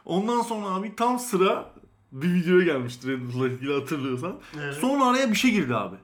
Ondan 0.06 0.42
sonra 0.42 0.68
abi 0.68 0.96
tam 0.96 1.20
sıra 1.20 1.74
bir 2.12 2.34
videoya 2.34 2.66
gelmişti 2.66 3.08
Red 3.08 3.22
Bull'la 3.22 3.48
ilgili 3.48 3.80
hatırlıyorsan. 3.80 4.36
Evet. 4.64 4.74
Sonra 4.74 5.06
araya 5.06 5.32
bir 5.32 5.36
şey 5.36 5.52
girdi 5.52 5.76
abi. 5.76 5.96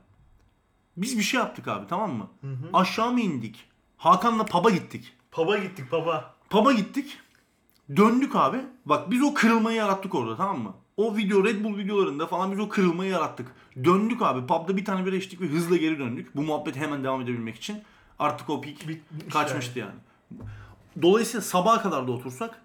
Biz 0.98 1.18
bir 1.18 1.24
şey 1.24 1.40
yaptık 1.40 1.68
abi 1.68 1.88
tamam 1.88 2.14
mı? 2.14 2.28
Aşağı 2.74 3.12
mı 3.12 3.22
indik? 3.22 3.66
Hakan'la 3.98 4.46
pub'a 4.46 4.70
gittik. 4.70 5.14
Pub'a 5.32 5.58
gittik 5.58 5.92
baba. 5.92 6.34
Pub'a 6.50 6.74
gittik. 6.74 7.20
Döndük 7.96 8.36
abi. 8.36 8.58
Bak 8.86 9.12
biz 9.12 9.24
o 9.24 9.34
kırılmayı 9.34 9.78
yarattık 9.78 10.16
orada 10.16 10.36
tamam 10.36 10.60
mı? 10.60 10.74
O 10.98 11.18
video 11.18 11.44
Red 11.46 11.64
Bull 11.64 11.78
videolarında 11.78 12.28
falan 12.28 12.52
biz 12.52 12.60
o 12.60 12.70
kırılmayı 12.70 13.12
yarattık. 13.12 13.48
Döndük 13.84 14.22
abi. 14.22 14.48
Pub'da 14.48 14.78
bir 14.78 14.86
tane 14.86 15.06
bira 15.06 15.16
içtik 15.16 15.42
ve 15.42 15.48
hızla 15.48 15.78
geri 15.78 16.00
döndük. 16.00 16.36
Bu 16.36 16.42
muhabbet 16.42 16.76
hemen 16.76 17.04
devam 17.04 17.22
edebilmek 17.22 17.56
için. 17.56 17.84
Artık 18.20 18.50
o 18.50 18.62
peak 18.62 18.88
Bitmiş 18.88 19.34
kaçmıştı 19.34 19.80
yani. 19.80 19.96
Dolayısıyla 21.02 21.42
sabaha 21.42 21.82
kadar 21.82 22.08
da 22.08 22.12
otursak 22.12 22.62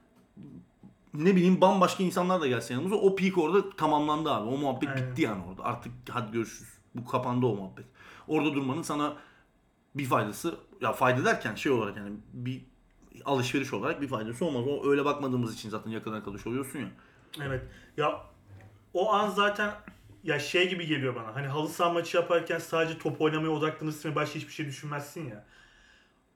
ne 1.15 1.37
bileyim 1.37 1.61
bambaşka 1.61 2.03
insanlar 2.03 2.41
da 2.41 2.47
gelse 2.47 2.75
yanımıza 2.75 2.97
o 2.97 3.17
peak 3.17 3.39
orada 3.39 3.71
tamamlandı 3.71 4.31
abi. 4.31 4.49
O 4.49 4.57
muhabbet 4.57 4.89
Aynen. 4.89 5.11
bitti 5.11 5.23
yani 5.23 5.45
orada. 5.45 5.65
Artık 5.65 5.93
hadi 6.11 6.33
görüşürüz. 6.33 6.73
Bu 6.95 7.05
kapandı 7.05 7.47
o 7.47 7.55
muhabbet. 7.55 7.85
Orada 8.29 8.55
durmanın 8.55 8.83
sana 8.83 9.17
bir 9.95 10.05
faydası 10.05 10.55
ya 10.81 10.93
fayda 10.93 11.25
derken 11.25 11.55
şey 11.55 11.73
olarak 11.73 11.97
yani 11.97 12.13
bir 12.33 12.63
alışveriş 13.25 13.73
olarak 13.73 14.01
bir 14.01 14.09
faydası 14.09 14.45
olmaz. 14.45 14.65
O 14.69 14.91
öyle 14.91 15.05
bakmadığımız 15.05 15.55
için 15.55 15.71
zaten 15.71 15.91
yakın 15.91 16.13
arkadaş 16.13 16.47
oluyorsun 16.47 16.79
ya. 16.79 16.89
Evet. 17.43 17.63
Ya 17.97 18.21
o 18.95 19.13
an 19.13 19.31
zaten 19.31 19.75
ya 20.25 20.39
şey 20.39 20.71
gibi 20.71 20.87
geliyor 20.87 21.15
bana. 21.15 21.35
Hani 21.35 21.47
halı 21.47 21.69
saha 21.69 21.93
maçı 21.93 22.17
yaparken 22.17 22.59
sadece 22.59 22.99
top 22.99 23.21
oynamaya 23.21 23.51
odaklanırsın 23.51 24.11
ve 24.11 24.15
başka 24.15 24.35
hiçbir 24.35 24.53
şey 24.53 24.67
düşünmezsin 24.67 25.29
ya. 25.29 25.45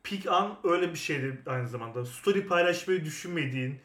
Peak 0.02 0.26
an 0.26 0.58
öyle 0.64 0.92
bir 0.92 0.98
şeydi 0.98 1.42
aynı 1.46 1.68
zamanda. 1.68 2.04
Story 2.04 2.46
paylaşmayı 2.46 3.04
düşünmediğin, 3.04 3.80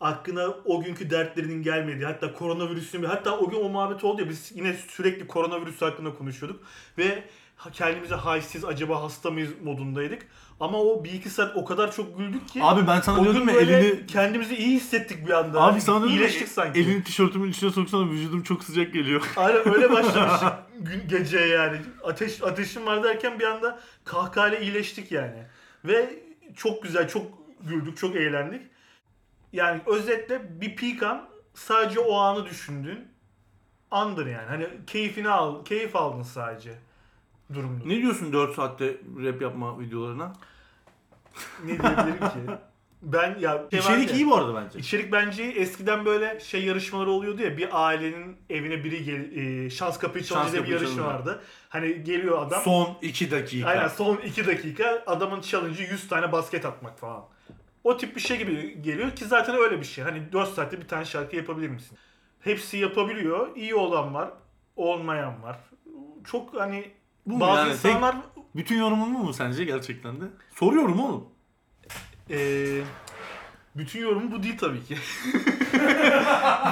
aklına 0.00 0.48
o 0.64 0.82
günkü 0.82 1.10
dertlerinin 1.10 1.62
gelmediği, 1.62 2.06
hatta 2.06 2.32
koronavirüsün 2.32 3.02
hatta 3.02 3.38
o 3.38 3.50
gün 3.50 3.60
o 3.60 3.68
muhabbet 3.68 4.04
oldu 4.04 4.22
ya 4.22 4.28
biz 4.28 4.52
yine 4.54 4.72
sürekli 4.88 5.26
koronavirüs 5.26 5.82
hakkında 5.82 6.14
konuşuyorduk 6.14 6.60
ve 6.98 7.24
kendimize 7.72 8.14
halsiz 8.14 8.64
acaba 8.64 9.02
hasta 9.02 9.30
mıyız 9.30 9.50
modundaydık. 9.64 10.26
Ama 10.60 10.78
o 10.78 11.04
bir 11.04 11.12
iki 11.12 11.30
saat 11.30 11.56
o 11.56 11.64
kadar 11.64 11.92
çok 11.92 12.18
güldük 12.18 12.48
ki 12.48 12.60
Abi 12.62 12.86
ben 12.86 13.00
sana 13.00 13.24
diyordum 13.24 13.48
ya 13.48 13.54
elini 13.54 14.06
kendimizi 14.06 14.56
iyi 14.56 14.76
hissettik 14.76 15.26
bir 15.26 15.32
anda. 15.32 15.62
Abi 15.62 15.80
sana 15.80 15.98
diyordum 15.98 16.16
İyileştik 16.16 16.48
sanki. 16.48 16.80
elini 16.80 17.04
tişörtümün 17.04 17.50
içine 17.50 17.70
soksana 17.70 18.10
vücudum 18.10 18.42
çok 18.42 18.64
sıcak 18.64 18.92
geliyor. 18.92 19.22
Aynen 19.36 19.74
öyle 19.74 19.92
başlamıştık 19.92 20.52
gün 20.78 21.08
geceye 21.08 21.46
yani. 21.46 21.78
Ateş 22.04 22.42
ateşim 22.42 22.86
var 22.86 23.02
derken 23.02 23.38
bir 23.38 23.44
anda 23.44 23.80
kahkahayla 24.04 24.58
iyileştik 24.58 25.12
yani. 25.12 25.42
Ve 25.84 26.14
çok 26.56 26.82
güzel, 26.82 27.08
çok 27.08 27.26
güldük, 27.62 27.96
çok 27.96 28.16
eğlendik. 28.16 28.62
Yani 29.52 29.80
özetle 29.86 30.60
bir 30.60 30.76
peak 30.76 31.02
an 31.02 31.28
sadece 31.54 32.00
o 32.00 32.16
anı 32.16 32.46
düşündüğün 32.46 33.08
andır 33.90 34.26
yani. 34.26 34.46
Hani 34.48 34.68
keyfini 34.86 35.28
al, 35.28 35.64
keyif 35.64 35.96
aldın 35.96 36.22
sadece 36.22 36.74
durumda. 37.54 37.84
ne 37.86 37.96
diyorsun 37.96 38.32
4 38.32 38.54
saatte 38.54 38.96
rap 39.24 39.42
yapma 39.42 39.80
videolarına? 39.80 40.32
Ne 41.64 41.68
diyebilirim 41.68 42.18
ki? 42.18 42.38
Ben 43.02 43.38
ya 43.38 43.64
şey 43.70 43.78
İçerik 43.80 44.10
ya- 44.10 44.16
iyi 44.16 44.26
bu 44.26 44.36
arada 44.36 44.54
bence. 44.54 44.78
İçerik 44.78 45.12
bence 45.12 45.42
eskiden 45.42 46.04
böyle 46.04 46.40
şey 46.40 46.64
yarışmaları 46.64 47.10
oluyordu 47.10 47.42
ya 47.42 47.56
bir 47.56 47.68
ailenin 47.86 48.36
evine 48.50 48.84
biri 48.84 49.04
gel, 49.04 49.36
e, 49.36 49.70
şans 49.70 49.98
kapıyı 49.98 50.24
çalınca 50.24 50.52
Şans 50.56 50.64
bir 50.66 50.68
yarışma 50.72 50.88
çalınca. 50.96 51.04
vardı. 51.14 51.42
Hani 51.68 52.04
geliyor 52.04 52.46
adam. 52.46 52.62
Son 52.62 52.98
2 53.02 53.30
dakika. 53.30 53.68
Aynen 53.68 53.88
son 53.88 54.16
2 54.16 54.46
dakika 54.46 55.02
adamın 55.06 55.40
challenge'ı 55.40 55.86
100 55.92 56.08
tane 56.08 56.32
basket 56.32 56.64
atmak 56.64 56.98
falan. 56.98 57.24
O 57.86 57.96
tip 57.96 58.16
bir 58.16 58.20
şey 58.20 58.38
gibi 58.38 58.82
geliyor 58.82 59.16
ki 59.16 59.24
zaten 59.24 59.54
öyle 59.56 59.80
bir 59.80 59.84
şey. 59.84 60.04
Hani 60.04 60.32
4 60.32 60.48
saatte 60.54 60.80
bir 60.80 60.88
tane 60.88 61.04
şarkı 61.04 61.36
yapabilir 61.36 61.68
misin? 61.68 61.98
Hepsi 62.40 62.76
yapabiliyor. 62.76 63.56
İyi 63.56 63.74
olan 63.74 64.14
var, 64.14 64.30
olmayan 64.76 65.42
var. 65.42 65.58
Çok 66.24 66.54
hani 66.60 66.90
Bu 67.26 67.40
bazı 67.40 67.60
yani? 67.60 67.68
Tek- 67.68 67.90
insanlar 67.90 68.16
Bütün 68.56 68.78
yorumun 68.78 69.14
bu 69.14 69.18
mu 69.18 69.32
sence 69.32 69.64
gerçekten 69.64 70.20
de? 70.20 70.24
Soruyorum 70.54 71.00
oğlum. 71.00 71.28
eee, 72.28 72.82
Bütün 73.76 74.00
yorumu 74.00 74.32
bu 74.32 74.42
değil 74.42 74.58
tabii 74.58 74.84
ki. 74.84 74.96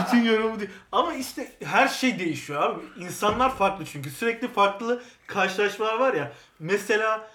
Bütün 0.07 0.23
yorumu 0.25 0.61
değil. 0.61 0.71
Ama 0.93 1.15
işte 1.15 1.53
her 1.65 1.89
şey 1.89 2.19
değişiyor 2.19 2.63
abi. 2.63 2.81
İnsanlar 3.05 3.57
farklı 3.57 3.85
çünkü. 3.85 4.11
Sürekli 4.11 4.49
farklı 4.49 5.03
karşılaşmalar 5.27 5.99
var 5.99 6.15
ya. 6.15 6.33
Mesela 6.59 7.31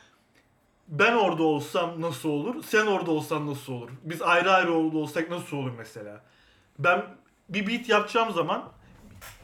ben 0.89 1.13
orada 1.15 1.43
olsam 1.43 2.02
nasıl 2.02 2.30
olur? 2.30 2.63
Sen 2.63 2.86
orada 2.86 3.12
olsan 3.12 3.47
nasıl 3.47 3.73
olur? 3.73 3.89
Biz 4.04 4.21
ayrı 4.21 4.52
ayrı 4.52 4.71
orada 4.71 4.97
olsak 4.97 5.30
nasıl 5.30 5.58
olur 5.58 5.71
mesela? 5.78 6.21
Ben 6.80 7.06
bir 7.49 7.67
beat 7.67 7.89
yapacağım 7.89 8.34
zaman 8.34 8.63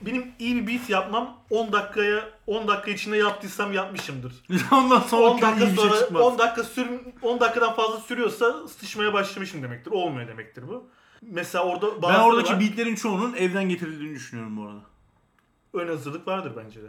benim 0.01 0.31
iyi 0.39 0.55
bir 0.55 0.67
beat 0.73 0.89
yapmam 0.89 1.37
10 1.49 1.71
dakikaya 1.71 2.29
10 2.47 2.67
dakika 2.67 2.91
içinde 2.91 3.17
yaptıysam 3.17 3.73
yapmışımdır. 3.73 4.33
Ondan 4.71 4.99
sonra 4.99 5.21
10 5.29 5.41
dakika 5.41 5.65
iyi 5.65 5.71
bir 5.71 5.75
şey 5.75 5.85
sonra 5.89 5.99
çıkmaz. 5.99 6.21
10 6.21 6.37
dakika 6.39 6.63
sür 6.63 6.87
10 7.21 7.39
dakikadan 7.39 7.73
fazla 7.75 7.97
sürüyorsa 7.99 8.67
sıçmaya 8.67 9.13
başlamışım 9.13 9.63
demektir. 9.63 9.91
Olmuyor 9.91 10.27
demektir 10.27 10.67
bu. 10.67 10.87
Mesela 11.21 11.63
orada 11.63 11.87
Ben 11.95 12.01
bazıları 12.01 12.23
oradaki 12.25 12.53
var. 12.53 12.59
beatlerin 12.59 12.95
çoğunun 12.95 13.33
evden 13.33 13.69
getirildiğini 13.69 14.15
düşünüyorum 14.15 14.57
bu 14.57 14.63
arada. 14.63 14.81
ön 15.73 15.87
hazırlık 15.87 16.27
vardır 16.27 16.53
bence 16.65 16.83
de. 16.83 16.87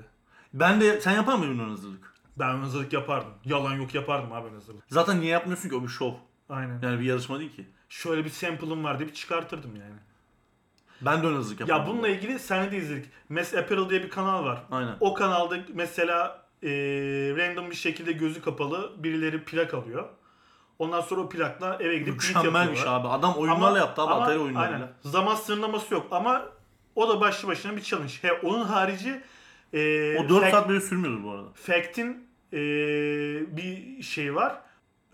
Ben 0.55 0.81
de 0.81 1.01
sen 1.01 1.13
yapar 1.13 1.35
mıydın 1.37 1.59
ön 1.59 1.69
hazırlık? 1.71 2.16
Ben 2.39 2.57
hazırlık 2.57 2.93
yapardım. 2.93 3.31
Yalan 3.45 3.75
yok 3.75 3.95
yapardım 3.95 4.33
abi 4.33 4.49
ön 4.49 4.55
hazırlık. 4.55 4.85
Zaten 4.89 5.21
niye 5.21 5.31
yapmıyorsun 5.33 5.69
ki 5.69 5.75
o 5.77 5.83
bir 5.83 5.89
şov. 5.89 6.13
Aynen. 6.49 6.81
Yani 6.83 7.01
bir 7.01 7.05
yarışma 7.05 7.39
değil 7.39 7.57
ki. 7.57 7.67
Şöyle 7.89 8.25
bir 8.25 8.31
sample'ım 8.31 8.85
var 8.85 8.99
diye 8.99 9.09
bir 9.09 9.15
çıkartırdım 9.15 9.77
yani. 9.77 9.95
Ben 11.01 11.23
de 11.23 11.27
ön 11.27 11.35
hazırlık 11.35 11.61
yaparım. 11.61 11.81
Ya 11.83 11.89
bununla 11.93 12.09
ilgili 12.09 12.39
senle 12.39 12.73
de 12.73 12.77
izledik. 12.77 13.11
Mes 13.29 13.55
Apparel 13.55 13.91
diye 13.91 14.03
bir 14.03 14.11
kanal 14.11 14.45
var. 14.45 14.63
Aynen. 14.71 14.97
O 15.01 15.15
kanalda 15.15 15.57
mesela 15.75 16.43
e, 16.63 16.69
random 17.37 17.71
bir 17.71 17.77
şekilde 17.77 18.13
gözü 18.13 18.43
kapalı 18.43 18.93
birileri 19.03 19.45
plak 19.45 19.75
alıyor. 19.75 20.09
Ondan 20.79 21.01
sonra 21.01 21.21
o 21.21 21.29
plakla 21.29 21.77
eve 21.81 21.99
gidip 21.99 22.15
Mükemmelmiş 22.15 22.79
yapıyorlar. 22.79 23.01
abi. 23.01 23.09
Adam 23.09 23.35
oyunlarla 23.35 23.79
yaptı 23.79 24.03
abi. 24.03 24.13
ama- 24.13 24.23
Atari 24.25 24.39
oyunlarıyla. 24.39 24.75
aynen. 24.77 24.93
Zaman 25.03 25.35
sınırlaması 25.35 25.95
yok 25.95 26.07
ama 26.11 26.43
o 26.95 27.09
da 27.09 27.21
başlı 27.21 27.49
başına 27.49 27.77
bir 27.77 27.83
challenge. 27.83 28.13
He, 28.23 28.33
onun 28.33 28.65
harici 28.65 29.23
e, 29.73 30.17
O 30.19 30.29
4 30.29 30.45
fact- 30.45 30.51
saat 30.51 30.69
böyle 30.69 30.81
sürmüyordu 30.81 31.25
bu 31.25 31.31
arada. 31.31 31.49
Fact'in 31.55 32.27
e, 32.53 32.59
bir 33.57 34.03
şey 34.03 34.35
var. 34.35 34.61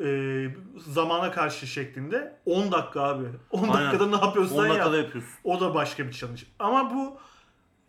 E, 0.04 0.46
zamana 0.76 1.30
karşı 1.30 1.66
şeklinde 1.66 2.36
10 2.46 2.72
dakika 2.72 3.00
abi. 3.00 3.24
10 3.50 3.62
Aynen. 3.68 3.74
dakikada 3.86 4.16
ne 4.18 4.24
yapıyorsan 4.24 4.58
10 4.58 4.62
yap. 4.66 4.70
dakikada 4.74 4.96
yapıyorsun. 4.96 5.32
O 5.44 5.60
da 5.60 5.74
başka 5.74 6.06
bir 6.06 6.12
challenge. 6.12 6.42
Ama 6.58 6.90
bu 6.94 7.18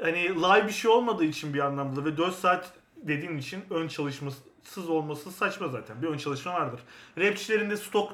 hani 0.02 0.30
live 0.30 0.68
bir 0.68 0.74
şey 0.74 0.92
olmadığı 0.92 1.24
için 1.26 1.54
bir 1.54 1.60
anlamda 1.60 2.06
ve 2.06 2.18
4 2.18 2.36
saat 2.36 2.74
dediğin 2.98 3.38
için 3.38 3.64
ön 3.70 3.88
çalışmasız 3.88 4.90
olması 4.90 5.32
saçma 5.32 5.68
zaten. 5.68 6.02
Bir 6.02 6.08
ön 6.08 6.18
çalışma 6.18 6.54
vardır. 6.54 6.80
Rapçilerin 7.18 7.70
de 7.70 7.78
stok 7.78 8.14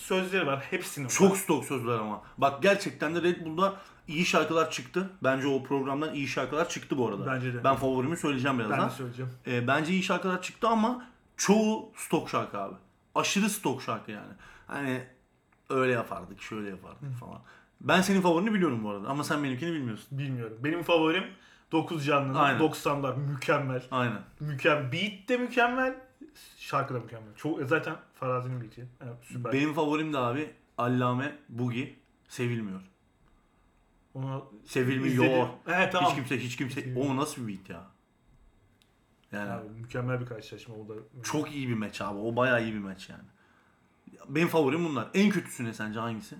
sözleri 0.00 0.46
var. 0.46 0.64
Hepsinin 0.70 1.06
var. 1.06 1.10
Çok 1.10 1.36
stok 1.36 1.64
sözler 1.64 1.92
ama. 1.92 2.22
Bak 2.38 2.62
gerçekten 2.62 3.14
de 3.14 3.22
Red 3.22 3.46
Bull'da 3.46 3.74
iyi 4.08 4.26
şarkılar 4.26 4.70
çıktı. 4.70 5.10
Bence 5.24 5.46
o 5.46 5.62
programdan 5.62 6.14
iyi 6.14 6.28
şarkılar 6.28 6.68
çıktı 6.68 6.98
bu 6.98 7.08
arada. 7.08 7.26
Bence 7.26 7.54
de. 7.54 7.64
Ben 7.64 7.76
favorimi 7.76 8.16
söyleyeceğim 8.16 8.58
ben 8.58 8.66
birazdan. 8.66 8.90
de 8.90 8.94
söyleyeceğim. 8.94 9.30
Ee, 9.46 9.66
bence 9.66 9.92
iyi 9.92 10.02
şarkılar 10.02 10.42
çıktı 10.42 10.68
ama 10.68 11.06
çoğu 11.36 11.92
stok 11.96 12.30
şarkı 12.30 12.58
abi. 12.58 12.74
Aşırı 13.14 13.50
stok 13.50 13.82
şarkı 13.82 14.10
yani. 14.10 14.32
Hani 14.66 15.02
öyle 15.70 15.92
yapardık, 15.92 16.42
şöyle 16.42 16.68
yapardık 16.68 17.18
falan. 17.20 17.40
Ben 17.80 18.00
senin 18.00 18.20
favorini 18.20 18.54
biliyorum 18.54 18.84
bu 18.84 18.90
arada 18.90 19.08
ama 19.08 19.24
sen 19.24 19.44
benimkini 19.44 19.72
bilmiyorsun. 19.72 20.18
Bilmiyorum. 20.18 20.56
Benim 20.60 20.82
favorim 20.82 21.24
9 21.72 22.06
canlının 22.06 22.34
Aynen. 22.34 22.60
90'lar 22.60 23.16
mükemmel. 23.16 23.82
Aynen. 23.90 24.20
Mükemmel. 24.40 24.92
Beat 24.92 25.28
de 25.28 25.36
mükemmel. 25.36 25.94
Şarkı 26.56 26.94
da 26.94 26.98
mükemmel. 27.00 27.34
Çok 27.36 27.60
e, 27.60 27.66
zaten 27.66 27.96
Farazi'nin 28.14 28.60
beat'i. 28.60 28.86
Evet, 29.00 29.16
süper. 29.22 29.52
Benim 29.52 29.74
favorim 29.74 30.12
de 30.12 30.18
abi 30.18 30.50
Allame 30.78 31.38
Bugi 31.48 31.96
sevilmiyor. 32.28 32.80
Onu 34.14 34.52
Sevilmiyor. 34.64 35.48
Evet 35.66 35.92
tamam. 35.92 36.10
Hiç 36.10 36.16
kimse 36.16 36.38
hiç 36.38 36.56
kimse. 36.56 36.94
O 36.96 37.16
nasıl 37.16 37.48
bir 37.48 37.52
beat 37.58 37.70
ya? 37.70 37.86
Yani 39.32 39.50
Abi, 39.50 39.68
mükemmel 39.68 40.20
bir 40.20 40.26
karşılaşma 40.26 40.74
o 40.74 40.88
da. 40.88 40.94
çok 41.22 41.52
iyi 41.52 41.68
bir 41.68 41.74
maç 41.74 42.00
abi. 42.00 42.18
O 42.18 42.36
bayağı 42.36 42.62
iyi 42.64 42.74
bir 42.74 42.78
maç 42.78 43.08
yani. 43.08 43.22
Benim 44.28 44.48
favorim 44.48 44.84
bunlar. 44.84 45.08
En 45.14 45.30
kötüsü 45.30 45.64
ne 45.64 45.72
sence 45.72 46.00
hangisi? 46.00 46.36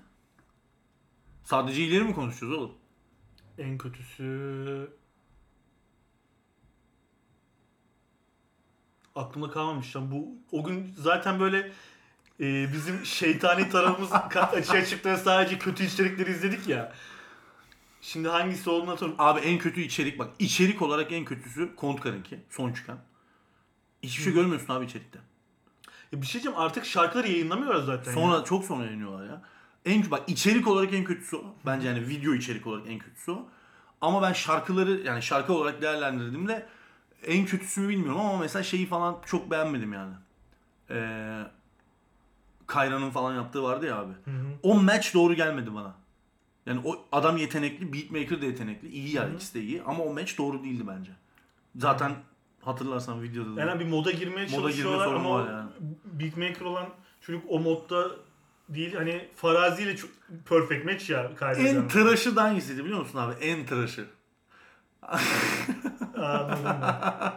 Sadece 1.44 1.82
iyileri 1.82 2.04
mi 2.04 2.14
konuşuyoruz 2.14 2.58
oğlum? 2.58 2.74
En 3.58 3.78
kötüsü 3.78 4.90
aklımda 9.14 9.50
kalmamış 9.50 9.96
lan. 9.96 10.10
Bu 10.10 10.28
o 10.52 10.64
gün 10.64 10.94
zaten 10.98 11.40
böyle 11.40 11.72
e, 12.40 12.72
bizim 12.72 13.04
şeytani 13.06 13.68
tarafımız 13.68 14.10
ka- 14.10 14.56
açığa 14.56 14.84
çıktı 14.84 15.10
ve 15.10 15.16
sadece 15.16 15.58
kötü 15.58 15.84
içerikleri 15.84 16.30
izledik 16.30 16.68
ya. 16.68 16.92
Şimdi 18.00 18.28
hangisi 18.28 18.70
olduğunu 18.70 18.90
hatırlamıyorum. 18.90 19.26
Abi 19.26 19.40
en 19.40 19.58
kötü 19.58 19.80
içerik 19.80 20.18
bak. 20.18 20.30
İçerik 20.38 20.82
olarak 20.82 21.12
en 21.12 21.24
kötüsü 21.24 21.76
Kontkar'ınki. 21.76 22.40
Son 22.50 22.72
çıkan. 22.72 22.98
Hiçbir 24.02 24.22
şey 24.22 24.32
görmüyorsun 24.32 24.74
abi 24.74 24.84
içerikte. 24.84 25.18
Ya 26.12 26.22
bir 26.22 26.26
şey 26.26 26.32
diyeceğim 26.32 26.58
artık 26.58 26.84
şarkıları 26.86 27.28
yayınlamıyorlar 27.28 27.82
zaten. 27.82 28.12
Sonra 28.12 28.36
ya. 28.36 28.44
çok 28.44 28.64
sonra 28.64 28.84
yayınlıyorlar 28.84 29.26
ya. 29.26 29.42
En 29.84 30.10
bak 30.10 30.22
içerik 30.26 30.68
olarak 30.68 30.92
en 30.92 31.04
kötüsü 31.04 31.36
o. 31.36 31.54
Bence 31.66 31.88
yani 31.88 32.08
video 32.08 32.34
içerik 32.34 32.66
olarak 32.66 32.86
en 32.88 32.98
kötüsü 32.98 33.30
o. 33.30 33.48
Ama 34.00 34.22
ben 34.22 34.32
şarkıları 34.32 34.90
yani 34.90 35.22
şarkı 35.22 35.52
olarak 35.52 35.82
değerlendirdiğimde 35.82 36.66
en 37.26 37.46
kötüsünü 37.46 37.88
bilmiyorum 37.88 38.20
ama 38.20 38.38
mesela 38.38 38.62
şeyi 38.62 38.86
falan 38.86 39.16
çok 39.26 39.50
beğenmedim 39.50 39.92
yani. 39.92 40.14
Ee, 40.90 41.42
Kayra'nın 42.66 43.10
falan 43.10 43.34
yaptığı 43.34 43.62
vardı 43.62 43.86
ya 43.86 43.96
abi. 43.96 44.12
Hı 44.24 44.30
hı. 44.30 44.46
O 44.62 44.74
match 44.82 45.14
doğru 45.14 45.34
gelmedi 45.34 45.74
bana. 45.74 45.94
Yani 46.66 46.80
o 46.84 47.04
adam 47.12 47.36
yetenekli, 47.36 47.92
beatmaker 47.92 48.42
de 48.42 48.46
yetenekli. 48.46 48.88
iyi 48.88 49.16
yani 49.16 49.34
ikisi 49.34 49.54
de 49.54 49.60
iyi 49.60 49.82
ama 49.82 50.04
o 50.04 50.14
match 50.14 50.38
doğru 50.38 50.64
değildi 50.64 50.84
bence. 50.88 51.10
Zaten 51.76 52.12
hatırlarsan 52.62 53.22
videoda 53.22 53.56
da. 53.56 53.60
Yani 53.60 53.80
bir 53.80 53.86
moda 53.86 54.10
girmeye 54.10 54.42
Moda 54.42 54.50
çalışıyorlar 54.50 55.06
girme 55.06 55.18
ama 55.18 55.30
var 55.30 55.50
yani. 55.52 55.70
beatmaker 56.04 56.64
olan 56.64 56.86
çocuk 57.20 57.44
o 57.48 57.60
modda 57.60 58.10
değil. 58.68 58.94
Hani 58.94 59.28
Farazi 59.36 59.82
ile 59.82 59.96
çok 59.96 60.10
perfect 60.48 60.84
match 60.84 61.10
ya 61.10 61.34
kaybeden. 61.34 61.74
En 61.74 61.88
tıraşı 61.88 62.36
da 62.36 62.42
hangisiydi 62.42 62.84
biliyor 62.84 63.00
musun 63.00 63.18
abi? 63.18 63.34
En 63.34 63.66
tıraşı. 63.66 64.06
Anladım 66.16 66.58
ben. 66.64 67.32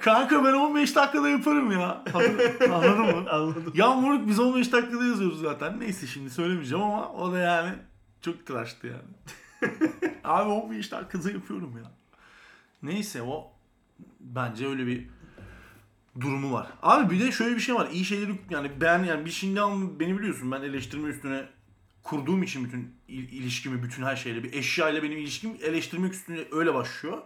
Kanka 0.00 0.44
ben 0.44 0.52
15 0.52 0.96
dakikada 0.96 1.28
yaparım 1.28 1.72
ya. 1.72 2.04
Anladın 2.72 3.00
mı? 3.00 3.30
Anladım. 3.30 3.72
Ya 3.74 3.94
moruk 3.94 4.28
biz 4.28 4.40
15 4.40 4.72
dakikada 4.72 5.04
yazıyoruz 5.04 5.40
zaten. 5.40 5.80
Neyse 5.80 6.06
şimdi 6.06 6.30
söylemeyeceğim 6.30 6.84
ama 6.84 7.12
o 7.12 7.32
da 7.32 7.38
yani 7.38 7.72
çok 8.20 8.46
tıraştı 8.46 8.86
yani. 8.86 9.72
Abi 10.24 10.50
15 10.50 10.92
dakikada 10.92 11.30
yapıyorum 11.30 11.76
ya. 11.76 11.90
Neyse 12.82 13.22
o 13.22 13.52
bence 14.20 14.66
öyle 14.66 14.86
bir 14.86 15.08
durumu 16.20 16.52
var. 16.52 16.66
Abi 16.82 17.14
bir 17.14 17.20
de 17.20 17.32
şöyle 17.32 17.56
bir 17.56 17.60
şey 17.60 17.74
var. 17.74 17.88
İyi 17.92 18.04
şeyleri 18.04 18.40
yani 18.50 18.70
ben 18.80 19.04
yani 19.04 19.24
bir 19.24 19.30
şeyden 19.30 20.00
beni 20.00 20.18
biliyorsun 20.18 20.52
ben 20.52 20.62
eleştirme 20.62 21.08
üstüne 21.08 21.44
kurduğum 22.02 22.42
için 22.42 22.64
bütün 22.64 22.94
il- 23.08 23.32
ilişkimi, 23.32 23.82
bütün 23.82 24.02
her 24.02 24.16
şeyle 24.16 24.42
bir 24.44 24.52
eşyayla 24.52 25.02
benim 25.02 25.18
ilişkim 25.18 25.56
eleştirmek 25.62 26.12
üstüne 26.14 26.38
öyle 26.52 26.74
başlıyor. 26.74 27.18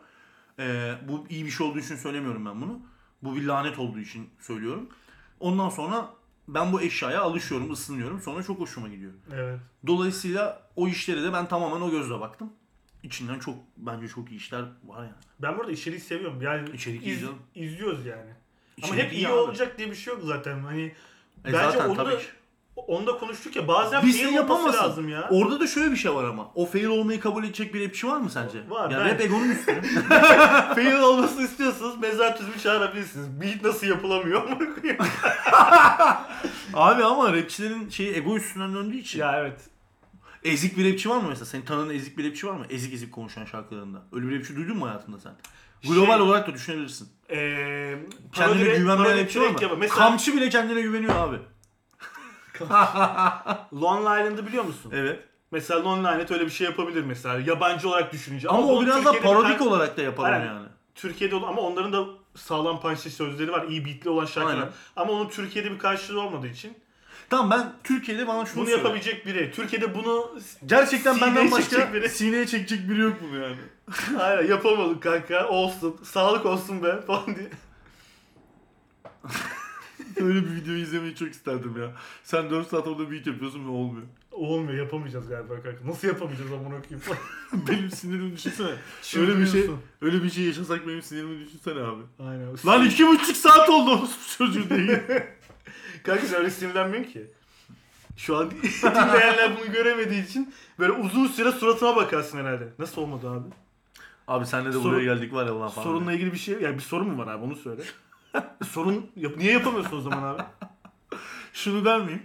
Ee, 0.58 0.94
bu 1.08 1.26
iyi 1.28 1.44
bir 1.44 1.50
şey 1.50 1.66
olduğu 1.66 1.78
için 1.78 1.96
söylemiyorum 1.96 2.46
ben 2.46 2.60
bunu. 2.60 2.80
Bu 3.22 3.36
bir 3.36 3.44
lanet 3.44 3.78
olduğu 3.78 3.98
için 3.98 4.30
söylüyorum. 4.40 4.88
Ondan 5.40 5.68
sonra 5.68 6.10
ben 6.48 6.72
bu 6.72 6.82
eşyaya 6.82 7.22
alışıyorum, 7.22 7.72
ısınıyorum. 7.72 8.20
Sonra 8.20 8.42
çok 8.42 8.60
hoşuma 8.60 8.88
gidiyor. 8.88 9.12
Evet. 9.34 9.60
Dolayısıyla 9.86 10.62
o 10.76 10.88
işlere 10.88 11.22
de 11.22 11.32
ben 11.32 11.48
tamamen 11.48 11.80
o 11.80 11.90
gözle 11.90 12.20
baktım. 12.20 12.52
İçinden 13.02 13.38
çok 13.38 13.54
bence 13.76 14.08
çok 14.08 14.30
iyi 14.30 14.36
işler 14.36 14.60
var 14.84 15.02
yani. 15.02 15.14
Ben 15.42 15.58
burada 15.58 15.72
içeriği 15.72 16.00
seviyorum. 16.00 16.42
Yani 16.42 16.70
İçerik 16.70 17.02
iyi 17.06 17.14
iz- 17.14 17.20
canım. 17.20 17.38
izliyoruz 17.54 18.06
yani. 18.06 18.30
Ama 18.82 18.86
İçerik 18.94 19.02
hep 19.04 19.12
iyi 19.12 19.28
abi. 19.28 19.34
olacak 19.34 19.78
diye 19.78 19.90
bir 19.90 19.94
şey 19.94 20.14
yok 20.14 20.22
zaten. 20.24 20.58
Hani 20.60 20.82
E 20.82 20.94
bence 21.44 21.56
zaten 21.58 21.88
onu 21.88 21.96
tabii 21.96 22.18
ki. 22.18 22.24
Onu 22.76 23.06
da 23.06 23.18
konuştuk 23.18 23.56
ya 23.56 23.68
bazen 23.68 24.02
Biz 24.06 24.14
de 24.14 24.22
fail 24.22 24.28
olması 24.38 24.52
yapamazsın. 24.52 24.82
lazım 24.84 25.08
ya. 25.08 25.28
Orada 25.30 25.60
da 25.60 25.66
şöyle 25.66 25.90
bir 25.90 25.96
şey 25.96 26.14
var 26.14 26.24
ama. 26.24 26.50
O 26.54 26.66
fail 26.66 26.84
olmayı 26.86 27.20
kabul 27.20 27.44
edecek 27.44 27.74
bir 27.74 27.88
rapçi 27.88 28.06
var 28.06 28.16
mı 28.16 28.30
sence? 28.30 28.58
Var, 28.70 28.90
Ya 28.90 28.98
ben- 28.98 29.08
rap 29.08 29.20
egonun 29.20 29.50
üstüne. 29.50 29.82
fail 30.74 31.00
olmasını 31.00 31.42
istiyorsanız 31.44 31.98
mezar 31.98 32.36
tüzümü 32.36 32.58
çağırabilirsiniz. 32.62 33.40
Beat 33.40 33.62
nasıl 33.64 33.86
yapılamıyor? 33.86 34.42
Abi 36.74 37.04
ama 37.04 37.32
rapçilerin 37.32 37.88
şeyi 37.88 38.14
ego 38.16 38.36
üstünden 38.36 38.74
döndüğü 38.74 38.96
için. 38.96 39.18
ya 39.18 39.38
evet. 39.40 39.60
Ezik 40.44 40.76
bir 40.78 40.92
rapçi 40.92 41.10
var 41.10 41.16
mı 41.16 41.26
mesela? 41.28 41.46
Senin 41.46 41.64
tanıdığın 41.64 41.94
ezik 41.94 42.18
bir 42.18 42.28
rapçi 42.30 42.46
var 42.46 42.52
mı? 42.52 42.64
Ezik 42.70 42.94
ezik 42.94 43.12
konuşan 43.12 43.44
şarkılarında. 43.44 44.02
Öyle 44.12 44.28
bir 44.28 44.38
rapçi 44.38 44.56
duydun 44.56 44.76
mu 44.76 44.86
hayatında 44.88 45.18
sen? 45.18 45.32
Global 45.88 46.12
Şey- 46.18 46.20
olarak 46.22 46.48
da 46.48 46.54
düşünebilirsin. 46.54 47.08
Ee, 47.30 47.98
Kendine 48.32 48.76
güvenmeyen 48.78 49.18
rapçi 49.18 49.40
var 49.40 49.48
mı? 49.48 49.56
Mesela 49.78 49.98
Kamçı 50.08 50.36
bile 50.36 50.48
kendine 50.48 50.80
güveniyor 50.80 51.14
abi. 51.16 51.36
Long 53.82 54.00
Island'ı 54.00 54.46
biliyor 54.46 54.64
musun? 54.64 54.92
Evet. 54.94 55.20
Mesela 55.50 55.84
Long 55.84 55.98
Island 55.98 56.30
öyle 56.30 56.44
bir 56.44 56.50
şey 56.50 56.64
yapabilir 56.66 57.02
mesela. 57.04 57.40
Yabancı 57.40 57.88
olarak 57.88 58.12
düşününce. 58.12 58.48
Ama, 58.48 58.66
o 58.66 58.82
biraz 58.82 59.04
da 59.04 59.12
Türkiye'de 59.12 59.18
bir 59.18 59.34
parodik 59.34 59.58
tane- 59.58 59.70
olarak 59.70 59.96
da 59.96 60.02
yapar 60.02 60.28
onu 60.28 60.34
Aynen. 60.34 60.46
yani. 60.46 60.66
Türkiye'de 60.94 61.34
olan 61.34 61.48
ama 61.48 61.60
onların 61.62 61.92
da 61.92 62.04
sağlam 62.34 62.80
punchlı 62.80 63.10
sözleri 63.10 63.52
var. 63.52 63.64
iyi 63.68 63.84
beatli 63.84 64.10
olan 64.10 64.24
şarkılar. 64.26 64.54
Aynen. 64.54 64.68
Ama 64.96 65.12
onun 65.12 65.28
Türkiye'de 65.28 65.70
bir 65.70 65.78
karşılığı 65.78 66.20
olmadığı 66.20 66.46
için. 66.46 66.76
Tamam 67.30 67.50
ben 67.50 67.72
Türkiye'de 67.84 68.26
bana 68.28 68.46
şunu 68.46 68.56
Bunu 68.56 68.64
söyle. 68.66 68.78
yapabilecek 68.78 69.26
biri. 69.26 69.52
Türkiye'de 69.52 69.94
bunu 69.94 70.30
Gerçekten 70.66 71.12
Sineye 71.14 71.26
benden 71.34 71.50
başka 71.50 71.70
çekecek 71.70 71.94
biri. 71.94 72.08
sineye 72.08 72.46
çekecek 72.46 72.88
biri 72.88 73.00
yok 73.00 73.16
bunu 73.22 73.42
yani. 73.42 73.56
Aynen 74.20 74.46
yapamadık 74.50 75.02
kanka. 75.02 75.48
Olsun. 75.48 75.96
Sağlık 76.04 76.46
olsun 76.46 76.82
be 76.82 77.00
falan 77.06 77.26
diye. 77.36 77.48
Öyle 80.20 80.42
bir 80.44 80.54
video 80.54 80.74
izlemeyi 80.74 81.14
çok 81.14 81.30
isterdim 81.30 81.74
ya. 81.80 81.92
Sen 82.24 82.50
4 82.50 82.68
saat 82.68 82.86
orada 82.86 83.10
beat 83.10 83.26
yapıyorsun 83.26 83.64
ve 83.64 83.70
olmuyor. 83.70 84.06
Olmuyor 84.32 84.78
yapamayacağız 84.78 85.28
galiba 85.28 85.54
kanka. 85.62 85.86
Nasıl 85.86 86.08
yapamayacağız 86.08 86.52
amına 86.52 86.82
koyayım? 86.82 87.02
benim 87.68 87.90
sinirimi 87.90 88.36
düşünsene. 88.36 88.70
öyle 89.16 89.38
bir 89.38 89.46
şey 89.46 89.70
öyle 90.02 90.22
bir 90.22 90.30
şey 90.30 90.44
yaşasak 90.44 90.86
benim 90.86 91.02
sinirimi 91.02 91.46
düşünsene 91.46 91.80
abi. 91.80 92.02
Aynen. 92.18 92.48
Lan 92.66 92.86
iki 92.86 93.06
buçuk 93.06 93.36
saat 93.36 93.70
oldu 93.70 94.08
çocuğu 94.38 94.70
değil. 94.70 94.90
Kanka 96.02 96.36
öyle 96.36 96.50
sinirlenmiyorsun 96.50 97.12
ki. 97.12 97.26
Şu 98.16 98.36
an 98.36 98.50
dinleyenler 98.82 99.56
bunu 99.56 99.72
göremediği 99.72 100.24
için 100.24 100.54
böyle 100.78 100.92
uzun 100.92 101.26
süre 101.26 101.52
suratına 101.52 101.96
bakarsın 101.96 102.38
herhalde. 102.38 102.68
Nasıl 102.78 103.02
olmadı 103.02 103.30
abi? 103.30 103.48
abi 104.28 104.46
senle 104.46 104.68
de 104.68 104.72
Sorun- 104.72 104.84
buraya 104.84 105.04
geldik 105.04 105.32
var 105.32 105.46
ya 105.46 105.60
lan 105.60 105.68
falan. 105.68 105.86
Sorunla 105.86 106.12
ilgili 106.12 106.32
bir 106.32 106.38
şey, 106.38 106.60
yani 106.60 106.74
bir 106.76 106.82
sorun 106.82 107.08
mu 107.08 107.18
var 107.18 107.32
abi 107.32 107.44
onu 107.44 107.56
söyle. 107.56 107.82
sorun, 108.68 109.10
yap- 109.16 109.36
niye 109.36 109.52
yapamıyorsun 109.52 109.96
o 109.96 110.00
zaman 110.00 110.22
abi? 110.22 110.42
Şunu 111.52 111.84
der 111.84 112.00
miyim? 112.00 112.22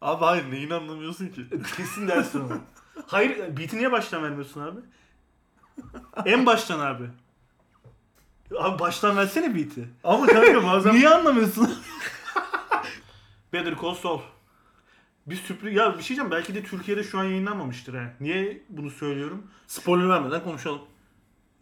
Abi 0.00 0.24
hayır 0.24 0.50
neyini 0.50 0.74
anlamıyorsun 0.74 1.28
ki? 1.28 1.46
Kesin 1.76 2.08
dersin 2.08 2.40
onu. 2.40 2.58
Hayır, 3.06 3.56
beat'i 3.56 3.78
niye 3.78 3.92
baştan 3.92 4.22
vermiyorsun 4.22 4.60
abi? 4.60 4.80
En 6.24 6.46
baştan 6.46 6.80
abi. 6.80 7.04
Abi 8.58 8.78
baştan 8.78 9.16
versene 9.16 9.54
beat'i. 9.54 9.88
Ama 10.04 10.26
kanka 10.26 10.64
bazen... 10.66 10.94
Niye 10.94 11.08
anlamıyorsun? 11.08 11.74
Better 13.52 13.74
Call 13.82 13.94
Saul. 13.94 14.20
Bir 15.26 15.36
sürpriz... 15.36 15.74
Ya 15.76 15.98
bir 15.98 16.02
şey 16.02 16.08
diyeceğim 16.08 16.30
belki 16.30 16.54
de 16.54 16.62
Türkiye'de 16.62 17.02
şu 17.04 17.18
an 17.18 17.24
yayınlanmamıştır 17.24 17.94
he. 17.94 18.12
Niye 18.20 18.62
bunu 18.68 18.90
söylüyorum? 18.90 19.46
Spoiler 19.66 20.08
vermeden 20.08 20.42
konuşalım. 20.44 20.82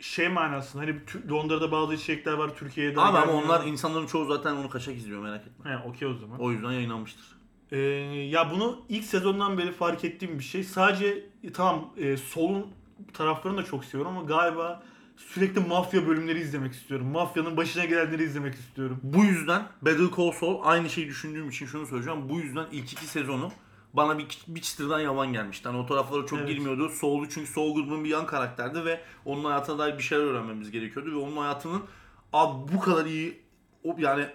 Şey 0.02 0.28
manasında 0.28 0.82
hani 0.82 0.94
Londra'da 1.30 1.72
bazı 1.72 1.94
içerikler 1.94 2.32
var 2.32 2.56
Türkiye'de. 2.56 3.00
Abi 3.00 3.18
ama 3.18 3.20
gelmiyor. 3.20 3.42
onlar 3.42 3.66
insanların 3.66 4.06
çoğu 4.06 4.24
zaten 4.24 4.56
onu 4.56 4.70
kaçak 4.70 4.96
izliyor 4.96 5.22
merak 5.22 5.46
etme. 5.46 5.70
He 5.70 5.88
okey 5.88 6.08
o 6.08 6.14
zaman. 6.14 6.40
O 6.40 6.52
yüzden 6.52 6.72
yayınlanmıştır. 6.72 7.24
Ee, 7.72 7.78
ya 8.30 8.50
bunu 8.50 8.80
ilk 8.88 9.04
sezondan 9.04 9.58
beri 9.58 9.72
fark 9.72 10.04
ettiğim 10.04 10.38
bir 10.38 10.44
şey. 10.44 10.64
Sadece 10.64 11.26
e, 11.44 11.52
tamam 11.52 11.90
e, 11.96 12.16
solun 12.16 12.66
taraflarını 13.14 13.58
da 13.58 13.64
çok 13.64 13.84
seviyorum 13.84 14.16
ama 14.16 14.26
galiba 14.26 14.82
sürekli 15.16 15.60
mafya 15.60 16.06
bölümleri 16.06 16.40
izlemek 16.40 16.72
istiyorum. 16.72 17.06
Mafyanın 17.06 17.56
başına 17.56 17.84
gelenleri 17.84 18.22
izlemek 18.22 18.54
istiyorum. 18.54 19.00
Bu 19.02 19.24
yüzden 19.24 19.62
Better 19.82 20.06
Call 20.16 20.32
Saul 20.32 20.60
aynı 20.64 20.90
şeyi 20.90 21.06
düşündüğüm 21.08 21.48
için 21.48 21.66
şunu 21.66 21.86
söyleyeceğim. 21.86 22.28
Bu 22.28 22.40
yüzden 22.40 22.66
ilk 22.72 22.92
iki 22.92 23.06
sezonu 23.06 23.52
bana 23.94 24.18
bir, 24.18 24.26
bir 24.46 24.60
çıtırdan 24.60 25.00
yavan 25.00 25.32
gelmişti. 25.32 25.68
Hani 25.68 25.78
o 25.78 25.86
taraflara 25.86 26.26
çok 26.26 26.38
Evet. 26.38 26.48
girmiyordu. 26.48 26.88
Saul'u 26.88 27.28
çünkü 27.28 27.52
Saul 27.52 27.74
Goodman 27.74 28.04
bir 28.04 28.08
yan 28.10 28.26
karakterdi 28.26 28.84
ve 28.84 29.00
onun 29.24 29.44
hayatına 29.44 29.78
dair 29.78 29.98
bir 29.98 30.02
şeyler 30.02 30.24
öğrenmemiz 30.24 30.70
gerekiyordu. 30.70 31.10
Ve 31.12 31.16
onun 31.16 31.36
hayatının 31.36 31.82
abi 32.32 32.72
bu 32.72 32.80
kadar 32.80 33.06
iyi 33.06 33.42
o, 33.84 33.96
yani 33.98 34.26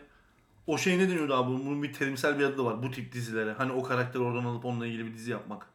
o 0.68 0.78
şey 0.78 0.98
ne 0.98 1.10
deniyordu 1.10 1.34
abi? 1.34 1.50
Bunun 1.50 1.84
bir 1.84 1.94
terimsel 1.94 2.40
bir 2.40 2.44
adı 2.46 2.58
da 2.58 2.66
var 2.66 2.84
bu 2.84 2.92
tip 2.92 3.12
dizilere. 3.14 3.54
Hani 3.54 3.72
o 3.72 3.84
karakteri 3.84 4.24
oradan 4.24 4.46
alıp 4.46 4.66
onunla 4.66 4.88
ilgili 4.88 5.06
bir 5.06 5.14
dizi 5.14 5.32
yapmak. 5.32 5.66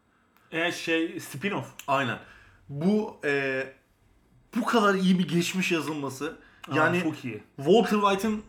E 0.52 0.72
şey 0.72 1.06
spin-off. 1.16 1.64
Aynen. 1.88 2.18
Bu 2.68 3.16
e, 3.24 3.62
bu 4.56 4.64
kadar 4.64 4.94
iyi 4.94 5.18
bir 5.18 5.28
geçmiş 5.28 5.72
yazılması. 5.72 6.36
Aa, 6.70 6.76
Yani 6.76 7.02
çok 7.02 7.24
iyi. 7.24 7.42
Walter 7.56 8.00
White'ın 8.00 8.42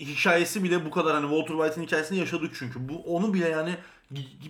hikayesi 0.00 0.64
bile 0.64 0.84
bu 0.84 0.90
kadar 0.90 1.14
hani 1.14 1.28
Walter 1.28 1.54
White'ın 1.64 1.86
hikayesini 1.86 2.18
yaşadık 2.18 2.52
çünkü. 2.58 2.88
Bu 2.88 3.16
onu 3.16 3.34
bile 3.34 3.48
yani 3.48 3.76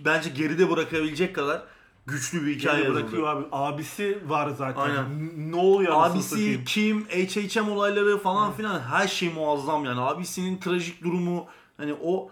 bence 0.05 0.29
geride 0.29 0.69
bırakabilecek 0.69 1.35
kadar 1.35 1.63
güçlü 2.05 2.45
bir 2.45 2.59
hikaye 2.59 2.83
yazıldı. 2.83 3.01
bırakıyor 3.01 3.27
abi. 3.27 3.45
Abisi 3.51 4.29
var 4.29 4.49
zaten. 4.49 4.81
Aynen. 4.81 5.51
Ne 5.51 5.55
oluyor 5.55 5.93
Abisi, 5.95 6.63
kim, 6.65 7.05
HHM 7.05 7.71
olayları 7.71 8.17
falan 8.17 8.53
filan 8.53 8.79
her 8.79 9.07
şey 9.07 9.33
muazzam 9.33 9.85
yani. 9.85 9.99
Abisinin 9.99 10.57
trajik 10.57 11.03
durumu 11.03 11.45
hani 11.77 11.93
o 12.03 12.29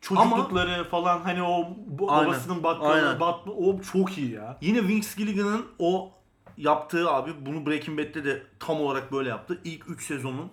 Çocuklukları 0.00 0.88
falan 0.88 1.20
hani 1.20 1.42
o 1.42 1.68
babasının 1.86 2.62
bakkalı, 2.62 2.92
Aynen. 2.92 3.20
batma, 3.20 3.52
o 3.52 3.80
çok 3.80 4.18
iyi 4.18 4.30
ya. 4.30 4.58
Yine 4.60 4.88
Vince 4.88 5.08
Gilligan'ın 5.16 5.66
o 5.78 6.10
yaptığı 6.56 7.10
abi 7.10 7.30
bunu 7.46 7.66
Breaking 7.66 7.98
Bad'de 7.98 8.24
de 8.24 8.42
tam 8.58 8.80
olarak 8.80 9.12
böyle 9.12 9.28
yaptı. 9.28 9.60
İlk 9.64 9.90
3 9.90 10.06
sezonun 10.06 10.50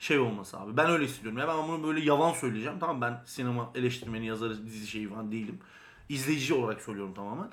şey 0.00 0.18
olması 0.18 0.60
abi. 0.60 0.76
Ben 0.76 0.90
öyle 0.90 1.04
hissediyorum. 1.04 1.38
Ya 1.38 1.48
ben 1.48 1.68
bunu 1.68 1.88
böyle 1.88 2.00
yavan 2.00 2.32
söyleyeceğim. 2.32 2.78
Tamam 2.80 3.00
ben 3.00 3.22
sinema 3.26 3.70
eleştirmeni, 3.74 4.26
yazarı, 4.26 4.66
dizi 4.66 4.86
şeyi 4.86 5.08
falan 5.08 5.32
değilim. 5.32 5.58
İzleyici 6.08 6.54
olarak 6.54 6.80
söylüyorum 6.80 7.14
tamamen. 7.14 7.50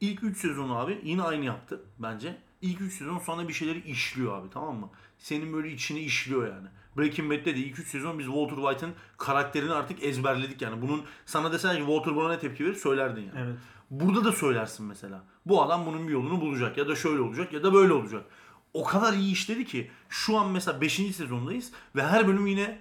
İlk 0.00 0.22
3 0.22 0.38
sezonu 0.38 0.78
abi 0.78 1.00
yine 1.04 1.22
aynı 1.22 1.44
yaptı 1.44 1.80
bence. 1.98 2.38
İlk 2.62 2.80
3 2.80 2.92
sezon 2.92 3.18
sonra 3.18 3.48
bir 3.48 3.52
şeyleri 3.52 3.80
işliyor 3.90 4.38
abi 4.38 4.50
tamam 4.50 4.76
mı? 4.76 4.90
Senin 5.18 5.52
böyle 5.52 5.72
içine 5.72 6.00
işliyor 6.00 6.46
yani. 6.46 6.68
Breaking 6.96 7.32
Bad'de 7.32 7.44
de 7.44 7.58
ilk 7.58 7.78
3 7.78 7.88
sezon 7.88 8.18
biz 8.18 8.26
Walter 8.26 8.56
White'ın 8.56 8.92
karakterini 9.16 9.72
artık 9.72 10.04
ezberledik 10.04 10.62
yani. 10.62 10.82
Bunun 10.82 11.02
sana 11.26 11.52
deseler 11.52 11.76
ki 11.76 11.82
Walter 11.86 12.16
buna 12.16 12.28
ne 12.28 12.38
tepki 12.38 12.64
verir 12.64 12.74
söylerdin 12.74 13.20
yani. 13.20 13.40
Evet. 13.46 13.56
Burada 13.90 14.24
da 14.24 14.32
söylersin 14.32 14.86
mesela. 14.86 15.24
Bu 15.46 15.62
adam 15.62 15.86
bunun 15.86 16.08
bir 16.08 16.12
yolunu 16.12 16.40
bulacak 16.40 16.78
ya 16.78 16.88
da 16.88 16.96
şöyle 16.96 17.20
olacak 17.20 17.52
ya 17.52 17.62
da 17.62 17.74
böyle 17.74 17.92
olacak. 17.92 18.24
O 18.74 18.84
kadar 18.84 19.12
iyi 19.12 19.32
işledi 19.32 19.64
ki 19.64 19.90
şu 20.08 20.38
an 20.38 20.50
mesela 20.50 20.80
5. 20.80 20.92
sezondayız 20.92 21.72
ve 21.96 22.02
her 22.02 22.28
bölüm 22.28 22.46
yine 22.46 22.78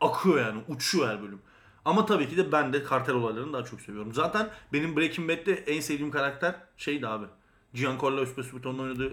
akıyor 0.00 0.38
yani 0.38 0.62
uçuyor 0.68 1.08
her 1.08 1.22
bölüm. 1.22 1.40
Ama 1.84 2.06
tabii 2.06 2.28
ki 2.28 2.36
de 2.36 2.52
ben 2.52 2.72
de 2.72 2.82
kartel 2.82 3.14
olaylarını 3.14 3.52
daha 3.52 3.64
çok 3.64 3.80
seviyorum. 3.80 4.14
Zaten 4.14 4.48
benim 4.72 4.96
Breaking 4.96 5.30
Bad'de 5.30 5.52
en 5.52 5.80
sevdiğim 5.80 6.10
karakter 6.10 6.54
şeydi 6.76 7.08
abi. 7.08 7.26
Giancarlo 7.74 8.22
Esposito'nun 8.22 8.78
oynadığı 8.78 9.12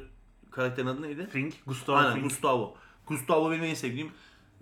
karakterin 0.51 0.87
adı 0.87 1.01
neydi? 1.01 1.27
Fink, 1.31 1.53
Gustav 1.65 1.93
Aynen 1.95 2.13
Fink. 2.13 2.23
Gustavo. 2.23 2.75
Gustavo 3.07 3.51
benim 3.51 3.63
en 3.63 3.73
sevdiğim 3.73 4.11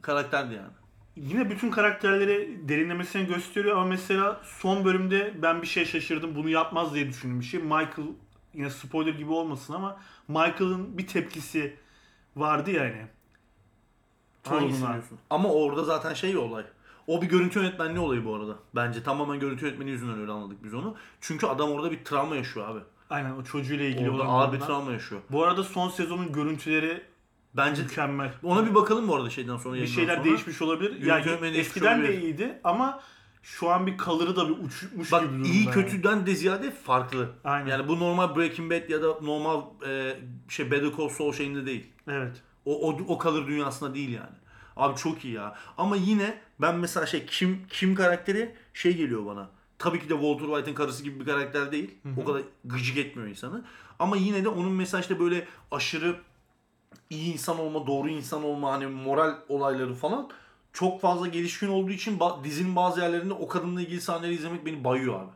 karakterdi 0.02 0.54
yani. 0.54 0.72
Yine 1.16 1.50
bütün 1.50 1.72
karakterleri 1.72 2.70
derinlemesine 2.70 3.24
gösteriyor 3.24 3.78
ama 3.78 3.86
mesela 3.86 4.42
son 4.44 4.86
bölümde 4.86 5.34
ben 5.42 5.62
bir 5.62 5.68
şey 5.68 5.86
şaşırdım. 5.86 6.36
Bunu 6.36 6.50
yapmaz 6.50 6.94
diye 6.94 7.08
düşündüğüm 7.08 7.40
bir 7.40 7.46
şey. 7.46 7.60
Michael 7.60 8.08
yine 8.54 8.70
spoiler 8.70 9.14
gibi 9.14 9.32
olmasın 9.32 9.74
ama 9.74 10.00
Michael'ın 10.30 10.98
bir 10.98 11.08
tepkisi 11.08 11.76
vardı 12.36 12.72
yani. 12.72 13.06
Hangisini 14.48 14.80
Torununa. 14.80 14.94
diyorsun? 14.94 15.18
Ama 15.30 15.50
orada 15.54 15.84
zaten 15.84 16.14
şey 16.14 16.38
olay. 16.38 16.64
O 17.08 17.22
bir 17.22 17.28
görüntü 17.28 17.60
yönetmenliği 17.60 18.00
olayı 18.00 18.26
bu 18.26 18.36
arada. 18.36 18.56
Bence 18.76 19.04
tamamen 19.04 19.40
görüntü 19.40 19.66
yönetmeni 19.66 19.90
yüzünden 19.90 20.20
öyle 20.20 20.32
anladık 20.32 20.64
biz 20.64 20.74
onu. 20.74 20.96
Çünkü 21.22 21.48
adam 21.48 21.72
orada 21.72 21.92
bir 21.92 22.04
travma 22.04 22.36
yaşıyor 22.36 22.70
abi. 22.70 22.80
Aynen 23.10 23.32
o 23.32 23.44
çocuğuyla 23.44 23.86
ilgili 23.86 24.10
Orada 24.12 24.24
olan 24.24 24.30
ağır 24.34 24.54
bir 24.54 24.60
travma 24.60 24.92
yaşıyor. 24.92 25.22
Bu 25.32 25.44
arada 25.44 25.64
son 25.64 25.90
sezonun 25.90 26.32
görüntüleri 26.32 27.04
Bence 27.54 27.82
mükemmel. 27.84 28.34
ona 28.44 28.66
bir 28.66 28.76
bakalım 28.76 29.08
bu 29.08 29.16
arada 29.16 29.30
şeyden 29.30 29.58
sonra. 29.58 29.74
bir 29.74 29.80
yayından 29.80 29.96
şeyler 29.96 30.16
sonra. 30.16 30.26
değişmiş 30.26 30.62
olabilir. 30.62 30.90
Görüntü 30.92 31.08
Yani 31.10 31.26
yönetmeni 31.28 31.54
değişmiş 31.54 31.68
eskiden 31.78 32.02
de 32.02 32.04
olabilir. 32.06 32.22
iyiydi 32.22 32.60
ama 32.64 33.02
şu 33.42 33.70
an 33.70 33.88
bir 33.88 33.98
kalırı 33.98 34.36
da 34.36 34.50
bir 34.50 34.64
uçmuş 34.66 35.12
Bak 35.12 35.22
gibi 35.22 35.32
durumda. 35.32 35.48
iyi 35.48 35.66
yani. 35.66 35.74
kötüden 35.74 36.26
de 36.26 36.36
ziyade 36.36 36.72
farklı. 36.72 37.30
Aynen. 37.44 37.68
Yani 37.68 37.88
bu 37.88 38.00
normal 38.00 38.36
Breaking 38.36 38.72
Bad 38.72 38.90
ya 38.90 39.04
da 39.04 39.08
normal 39.22 39.62
e, 39.88 40.20
şey 40.50 40.72
Better 40.72 40.92
Call 40.98 41.10
Saul 41.10 41.34
şeyinde 41.34 41.66
değil. 41.66 41.88
Evet. 42.08 42.42
O, 42.66 42.90
o, 42.90 42.98
o 43.08 43.18
kalır 43.18 43.48
dünyasında 43.48 43.94
değil 43.96 44.10
yani. 44.10 44.36
Abi 44.78 44.98
çok 44.98 45.26
iyi 45.26 45.34
ya. 45.34 45.56
Ama 45.78 45.96
yine 45.96 46.38
ben 46.62 46.76
mesela 46.76 47.06
şey 47.06 47.26
Kim 47.26 47.68
Kim 47.70 47.96
karakteri 47.96 48.56
şey 48.74 48.98
geliyor 48.98 49.26
bana. 49.26 49.50
Tabii 49.80 50.00
ki 50.00 50.10
de 50.10 50.14
Walter 50.14 50.46
White'ın 50.46 50.76
karısı 50.76 51.04
gibi 51.04 51.20
bir 51.20 51.26
karakter 51.26 51.72
değil. 51.72 51.92
O 52.18 52.26
kadar 52.26 52.42
gıcık 52.66 52.98
etmiyor 52.98 53.30
insanı. 53.30 53.66
Ama 54.00 54.18
yine 54.18 54.44
de 54.44 54.50
onun 54.50 54.72
mesela 54.72 55.02
işte 55.02 55.20
böyle 55.20 55.48
aşırı 55.72 56.16
iyi 57.10 57.34
insan 57.34 57.60
olma, 57.60 57.88
doğru 57.88 58.10
insan 58.10 58.44
olma, 58.44 58.72
hani 58.72 58.88
moral 58.88 59.36
olayları 59.50 59.94
falan 59.94 60.30
çok 60.74 61.02
fazla 61.02 61.28
gelişkin 61.28 61.68
olduğu 61.68 61.92
için 61.92 62.20
dizinin 62.44 62.76
bazı 62.76 63.02
yerlerinde 63.02 63.34
o 63.34 63.48
kadınla 63.48 63.82
ilgili 63.82 64.02
sahneleri 64.02 64.34
izlemek 64.34 64.66
beni 64.66 64.84
bayıyor 64.84 65.22
abi. 65.22 65.32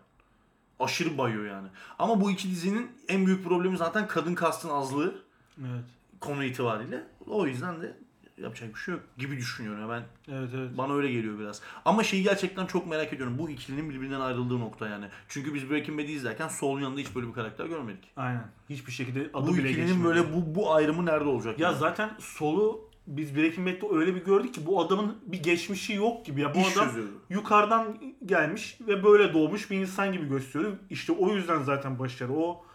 Aşırı 0.79 1.17
bayıyor 1.17 1.45
yani. 1.45 1.67
Ama 1.99 2.21
bu 2.21 2.31
iki 2.31 2.49
dizinin 2.49 2.91
en 3.07 3.25
büyük 3.25 3.43
problemi 3.43 3.77
zaten 3.77 4.07
kadın 4.07 4.35
kastın 4.35 4.69
azlığı 4.69 5.15
Evet. 5.59 5.85
konu 6.19 6.43
itibariyle. 6.43 7.03
O 7.27 7.47
yüzden 7.47 7.81
de 7.81 7.97
yapacak 8.37 8.73
bir 8.73 8.79
şey 8.79 8.93
yok 8.93 9.03
gibi 9.17 9.37
düşünüyorum 9.37 9.81
ya 9.81 9.89
ben. 9.89 10.03
Evet 10.35 10.49
evet. 10.55 10.77
Bana 10.77 10.93
öyle 10.93 11.11
geliyor 11.11 11.39
biraz. 11.39 11.61
Ama 11.85 12.03
şeyi 12.03 12.23
gerçekten 12.23 12.65
çok 12.65 12.87
merak 12.87 13.13
ediyorum. 13.13 13.37
Bu 13.37 13.49
ikilinin 13.49 13.89
birbirinden 13.89 14.19
ayrıldığı 14.19 14.59
nokta 14.59 14.87
yani. 14.87 15.05
Çünkü 15.29 15.53
biz 15.53 15.69
Breaking 15.69 15.99
Bad'i 15.99 16.11
izlerken 16.11 16.47
Saul'un 16.47 16.81
yanında 16.81 16.99
hiç 16.99 17.15
böyle 17.15 17.27
bir 17.27 17.33
karakter 17.33 17.65
görmedik. 17.65 18.11
Aynen. 18.15 18.45
Hiçbir 18.69 18.91
şekilde 18.91 19.29
adı 19.33 19.47
bu 19.47 19.57
bile 19.57 19.69
ikilinin 19.69 19.87
geçmedi. 19.87 20.03
böyle 20.07 20.33
bu 20.33 20.55
bu 20.55 20.73
ayrımı 20.73 21.05
nerede 21.05 21.29
olacak? 21.29 21.59
Ya 21.59 21.67
yani? 21.67 21.79
zaten 21.79 22.09
solu 22.19 22.89
biz 23.07 23.35
Breaking 23.35 23.67
Bad'de 23.67 23.95
öyle 23.97 24.15
bir 24.15 24.25
gördük 24.25 24.53
ki 24.53 24.65
bu 24.65 24.81
adamın 24.81 25.17
bir 25.25 25.43
geçmişi 25.43 25.93
yok 25.93 26.25
gibi. 26.25 26.41
Ya 26.41 26.55
bu 26.55 26.59
İş 26.59 26.77
adam 26.77 26.87
çözüyordu. 26.87 27.11
yukarıdan 27.29 27.97
gelmiş 28.25 28.77
ve 28.87 29.03
böyle 29.03 29.33
doğmuş 29.33 29.71
bir 29.71 29.77
insan 29.77 30.11
gibi 30.11 30.27
gösteriyor. 30.29 30.71
İşte 30.89 31.11
o 31.13 31.33
yüzden 31.33 31.61
zaten 31.63 31.99
başarı. 31.99 32.33
O 32.33 32.65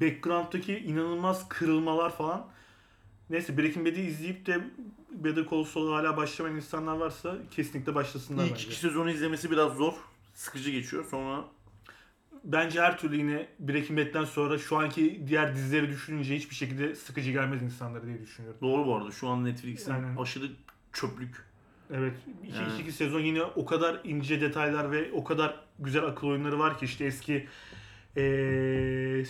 background'daki 0.00 0.78
inanılmaz 0.78 1.48
kırılmalar 1.48 2.16
falan. 2.16 2.46
Neyse 3.30 3.58
Breaking 3.58 3.86
Bad'i 3.86 4.00
izleyip 4.00 4.46
de 4.46 4.60
Better 5.10 5.44
Call 5.50 5.64
Saul'a 5.64 5.96
hala 5.96 6.16
başlamayan 6.16 6.56
insanlar 6.56 6.96
varsa 6.96 7.36
kesinlikle 7.50 7.94
başlasınlar 7.94 8.44
İlk 8.44 8.52
bence. 8.52 8.66
iki 8.66 8.76
sezonu 8.76 9.10
izlemesi 9.10 9.50
biraz 9.50 9.72
zor. 9.76 9.92
sıkıcı 10.34 10.70
geçiyor. 10.70 11.04
Sonra 11.10 11.44
Bence 12.44 12.80
her 12.80 12.98
türlü 12.98 13.16
yine 13.16 13.46
Breaking 13.58 13.98
Bad'den 14.00 14.24
sonra 14.24 14.58
şu 14.58 14.76
anki 14.78 15.22
diğer 15.26 15.54
dizileri 15.54 15.88
düşününce 15.88 16.36
hiçbir 16.36 16.54
şekilde 16.54 16.94
sıkıcı 16.94 17.30
gelmez 17.30 17.62
insanlara 17.62 18.06
diye 18.06 18.22
düşünüyorum. 18.22 18.58
doğru 18.62 18.86
bu 18.86 18.96
arada 18.96 19.10
şu 19.10 19.28
an 19.28 19.44
Netflix'in 19.44 19.92
Aynen. 19.92 20.16
aşırı 20.16 20.46
çöplük. 20.92 21.44
Evet. 21.94 22.14
iki, 22.44 22.56
Yani. 22.56 22.80
iki 22.80 22.92
sezon 22.92 23.20
yine 23.20 23.42
o 23.42 23.64
kadar 23.64 24.00
ince 24.04 24.40
detaylar 24.40 24.90
ve 24.92 25.12
o 25.12 25.24
kadar 25.24 25.60
güzel 25.78 26.04
akıl 26.04 26.26
oyunları 26.28 26.58
var 26.58 26.78
ki 26.78 26.84
işte 26.84 27.04
eski 27.04 27.46
eee, 28.16 29.24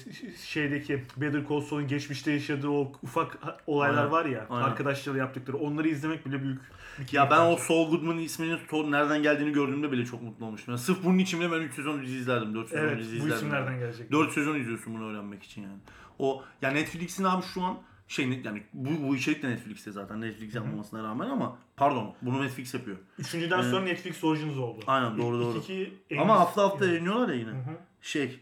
şeydeki 0.44 1.02
Better 1.16 1.42
Call 1.48 1.60
Saul'un 1.60 1.88
geçmişte 1.88 2.32
yaşadığı 2.32 2.68
o 2.68 2.92
ufak 3.02 3.38
olaylar 3.66 3.98
Aynen. 3.98 4.10
var 4.12 4.26
ya 4.26 4.46
Aynen. 4.50 4.64
arkadaşlarla 4.68 5.18
yaptıkları 5.18 5.56
onları 5.56 5.88
izlemek 5.88 6.26
bile 6.26 6.42
büyük 6.42 6.60
bir 6.98 7.12
Ya 7.12 7.30
ben 7.30 7.40
o 7.40 7.50
bence. 7.52 7.62
Saul 7.62 7.90
Goodman'ın 7.90 8.18
isminin 8.18 8.58
to- 8.70 8.90
nereden 8.90 9.22
geldiğini 9.22 9.52
gördüğümde 9.52 9.92
bile 9.92 10.04
çok 10.04 10.22
mutlu 10.22 10.46
olmuştum. 10.46 10.72
Yani 10.72 10.80
sırf 10.80 11.04
bunun 11.04 11.18
için 11.18 11.40
bile 11.40 11.52
ben 11.52 11.60
3 11.60 11.74
sezon 11.74 12.02
dizi 12.02 12.16
izlerdim. 12.16 12.54
4 12.54 12.68
sezon 12.68 12.82
Evet 12.84 12.98
dizi 12.98 13.12
bu 13.12 13.16
izlerdim. 13.16 13.36
isim 13.36 13.50
nereden 13.50 13.78
gelecek? 13.78 14.12
4 14.12 14.32
sezon 14.32 14.54
izliyorsun 14.60 14.94
bunu 14.94 15.10
öğrenmek 15.10 15.42
için 15.42 15.62
yani. 15.62 15.78
O 16.18 16.44
ya 16.62 16.70
Netflix'in 16.70 17.24
abi 17.24 17.42
şu 17.54 17.62
an 17.62 17.78
şey 18.08 18.40
yani 18.44 18.62
bu, 18.72 19.08
bu 19.08 19.16
içerik 19.16 19.42
de 19.42 19.48
Netflix'te 19.50 19.92
zaten 19.92 20.20
Netflix 20.20 20.54
yapmamasına 20.54 21.02
rağmen 21.04 21.28
ama 21.28 21.58
pardon 21.76 22.14
bunu 22.22 22.42
Netflix 22.42 22.74
yapıyor. 22.74 22.96
Üçüncüden 23.18 23.58
Evet. 23.60 23.70
sonra 23.70 23.80
Netflix 23.84 24.24
Originals 24.24 24.56
oldu. 24.56 24.84
Aynen, 24.86 25.18
doğru, 25.18 25.40
doğru. 25.40 25.58
iki 25.58 25.94
en 26.10 26.18
Ama 26.18 26.40
hafta 26.40 26.62
hafta 26.62 26.86
yayınlıyorlar 26.86 27.28
ya 27.28 27.34
yine. 27.34 27.50
Hı 27.50 27.54
hı. 27.54 27.76
Şey. 28.02 28.40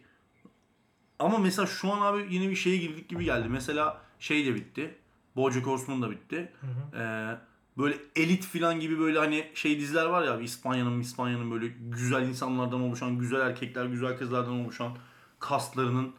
Ama 1.19 1.39
mesela 1.39 1.67
şu 1.67 1.93
an 1.93 2.01
abi 2.01 2.35
yine 2.35 2.51
bir 2.51 2.57
şeye 2.57 2.77
girdik 2.77 3.09
gibi 3.09 3.25
geldi. 3.25 3.49
Mesela 3.49 4.01
şey 4.19 4.47
de 4.47 4.55
bitti. 4.55 4.95
Bojack 5.37 5.67
Horseman 5.67 6.03
da 6.03 6.11
bitti. 6.11 6.53
Hı 6.61 6.67
hı. 6.67 7.03
Ee, 7.03 7.39
böyle 7.79 7.97
elit 8.17 8.45
filan 8.45 8.81
gibi 8.81 8.99
böyle 8.99 9.19
hani 9.19 9.51
şey 9.55 9.79
diziler 9.81 10.07
var 10.07 10.23
ya 10.23 10.41
İspanya'nın 10.41 11.01
İspanya'nın 11.01 11.51
böyle 11.51 11.67
güzel 11.91 12.29
insanlardan 12.29 12.81
oluşan, 12.81 13.19
güzel 13.19 13.41
erkekler, 13.41 13.87
güzel 13.87 14.19
kızlardan 14.19 14.53
oluşan 14.53 14.93
kastlarının 15.39 16.13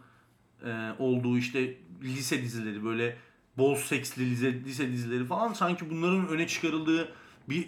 e, 0.66 0.92
olduğu 1.00 1.38
işte 1.38 1.78
lise 2.04 2.42
dizileri 2.42 2.86
böyle 2.86 3.18
bol 3.58 3.76
seksli 3.76 4.30
lise, 4.32 4.54
lise 4.54 4.92
dizileri 4.92 5.26
falan 5.26 5.54
sanki 5.54 5.90
bunların 5.90 6.28
öne 6.28 6.48
çıkarıldığı 6.48 7.14
bir 7.50 7.68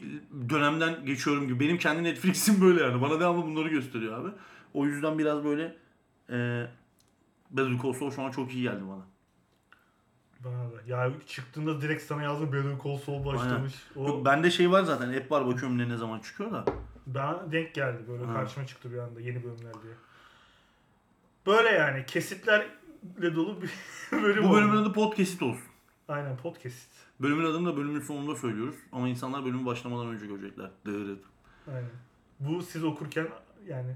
dönemden 0.49 1.05
geçiyorum 1.05 1.47
gibi. 1.47 1.59
Benim 1.59 1.77
kendi 1.77 2.03
Netflix'im 2.03 2.61
böyle 2.61 2.83
yani. 2.83 3.01
Bana 3.01 3.19
devamlı 3.19 3.45
bunları 3.45 3.69
gösteriyor 3.69 4.19
abi. 4.19 4.29
O 4.73 4.85
yüzden 4.85 5.19
biraz 5.19 5.43
böyle 5.43 5.75
e, 6.29 6.67
Better 7.57 7.77
Call 7.83 7.93
Saul 7.93 8.11
şu 8.11 8.21
an 8.21 8.31
çok 8.31 8.53
iyi 8.53 8.63
geldi 8.63 8.81
bana. 8.89 9.05
Bana 10.39 10.71
da. 10.71 10.75
Ya 10.87 11.11
çıktığında 11.27 11.81
direkt 11.81 12.03
sana 12.03 12.23
yazdı 12.23 12.53
Better 12.53 12.83
Call 12.83 12.97
Saul 12.97 13.25
başlamış. 13.25 13.73
O 13.95 14.07
Yok, 14.07 14.25
bende 14.25 14.51
şey 14.51 14.71
var 14.71 14.83
zaten. 14.83 15.13
App 15.13 15.31
var 15.31 15.47
bakıyorum 15.47 15.77
ne 15.77 15.89
ne 15.89 15.97
zaman 15.97 16.19
çıkıyor 16.19 16.51
da. 16.51 16.65
bana 17.07 17.51
denk 17.51 17.73
geldi 17.73 18.03
böyle 18.07 18.25
Ha. 18.25 18.33
karşıma 18.33 18.67
çıktı 18.67 18.93
bir 18.93 18.97
anda 18.97 19.21
yeni 19.21 19.43
bölümler 19.43 19.73
diye. 19.83 19.93
Böyle 21.45 21.69
yani 21.69 22.05
kesitlerle 22.05 23.35
dolu 23.35 23.61
bir 23.61 23.71
bölüm 24.11 24.43
Bu 24.43 24.47
oldu. 24.47 24.55
bölümün 24.55 24.77
adı 24.77 24.93
podcast 24.93 25.41
olsun. 25.43 25.63
Aynen 26.07 26.37
podcast. 26.37 26.87
Bölümün 27.21 27.45
adını 27.45 27.65
da 27.67 27.77
bölümün 27.77 28.01
sonunda 28.01 28.35
söylüyoruz. 28.35 28.75
Ama 28.91 29.07
insanlar 29.09 29.45
bölümü 29.45 29.65
başlamadan 29.65 30.07
önce 30.07 30.25
görecekler. 30.27 30.69
Dırıt. 30.85 31.23
Aynen. 31.67 31.89
Bu 32.39 32.61
siz 32.61 32.83
okurken 32.83 33.27
yani 33.67 33.95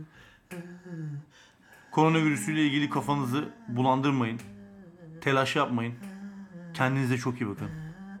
Koronavirüsüyle 1.91 2.65
ilgili 2.65 2.89
kafanızı 2.89 3.49
bulandırmayın. 3.67 4.41
Telaş 5.21 5.55
yapmayın. 5.55 5.93
Kendinize 6.73 7.17
çok 7.17 7.41
iyi 7.41 7.49
bakın. 7.49 7.69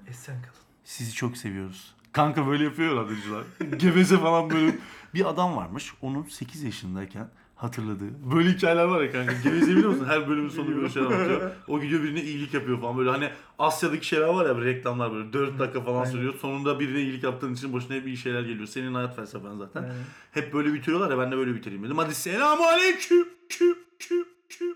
Esen 0.07 0.41
kalın. 0.41 0.55
Sizi 0.83 1.13
çok 1.13 1.37
seviyoruz. 1.37 1.95
Kanka 2.11 2.47
böyle 2.47 2.63
yapıyor 2.63 2.95
radyocular. 2.95 3.43
Geveze 3.77 4.17
falan 4.17 4.49
böyle. 4.49 4.75
Bir 5.13 5.29
adam 5.29 5.55
varmış. 5.55 5.93
Onun 6.01 6.23
8 6.23 6.63
yaşındayken 6.63 7.29
hatırladığı. 7.63 8.31
Böyle 8.35 8.49
hikayeler 8.49 8.83
var 8.83 9.01
ya 9.01 9.11
kanka. 9.11 9.33
Geveze 9.43 9.71
biliyor 9.71 9.89
musun? 9.89 10.05
Her 10.07 10.29
bölümün 10.29 10.49
sonu 10.49 10.75
böyle 10.75 10.89
şeyler 10.89 11.07
anlatıyor. 11.07 11.51
O 11.67 11.81
gidiyor 11.81 12.03
birine 12.03 12.23
iyilik 12.23 12.53
yapıyor 12.53 12.81
falan. 12.81 12.97
Böyle 12.97 13.09
hani 13.09 13.29
Asya'daki 13.59 14.07
şeyler 14.07 14.27
var 14.27 14.45
ya 14.45 14.57
böyle 14.57 14.69
reklamlar 14.69 15.13
böyle 15.13 15.33
4 15.33 15.59
dakika 15.59 15.81
falan 15.81 15.99
Aynen. 15.99 16.11
sürüyor. 16.11 16.33
Sonunda 16.41 16.79
birine 16.79 17.01
iyilik 17.01 17.23
yaptığın 17.23 17.53
için 17.53 17.73
başına 17.73 17.95
hep 17.95 18.07
iyi 18.07 18.17
şeyler 18.17 18.41
geliyor. 18.41 18.67
Senin 18.67 18.93
hayat 18.93 19.15
felsefen 19.15 19.55
zaten. 19.57 19.83
Aynen. 19.83 19.95
Hep 20.31 20.53
böyle 20.53 20.73
bitiriyorlar 20.73 21.11
ya 21.11 21.17
ben 21.19 21.31
de 21.31 21.37
böyle 21.37 21.55
bitireyim 21.55 21.83
dedim. 21.83 21.97
Hadi 21.97 22.15
selamun 22.15 22.63
aleyküm. 22.63 23.27
Küm, 23.49 23.75
küm, 23.99 24.25
küm. 24.49 24.75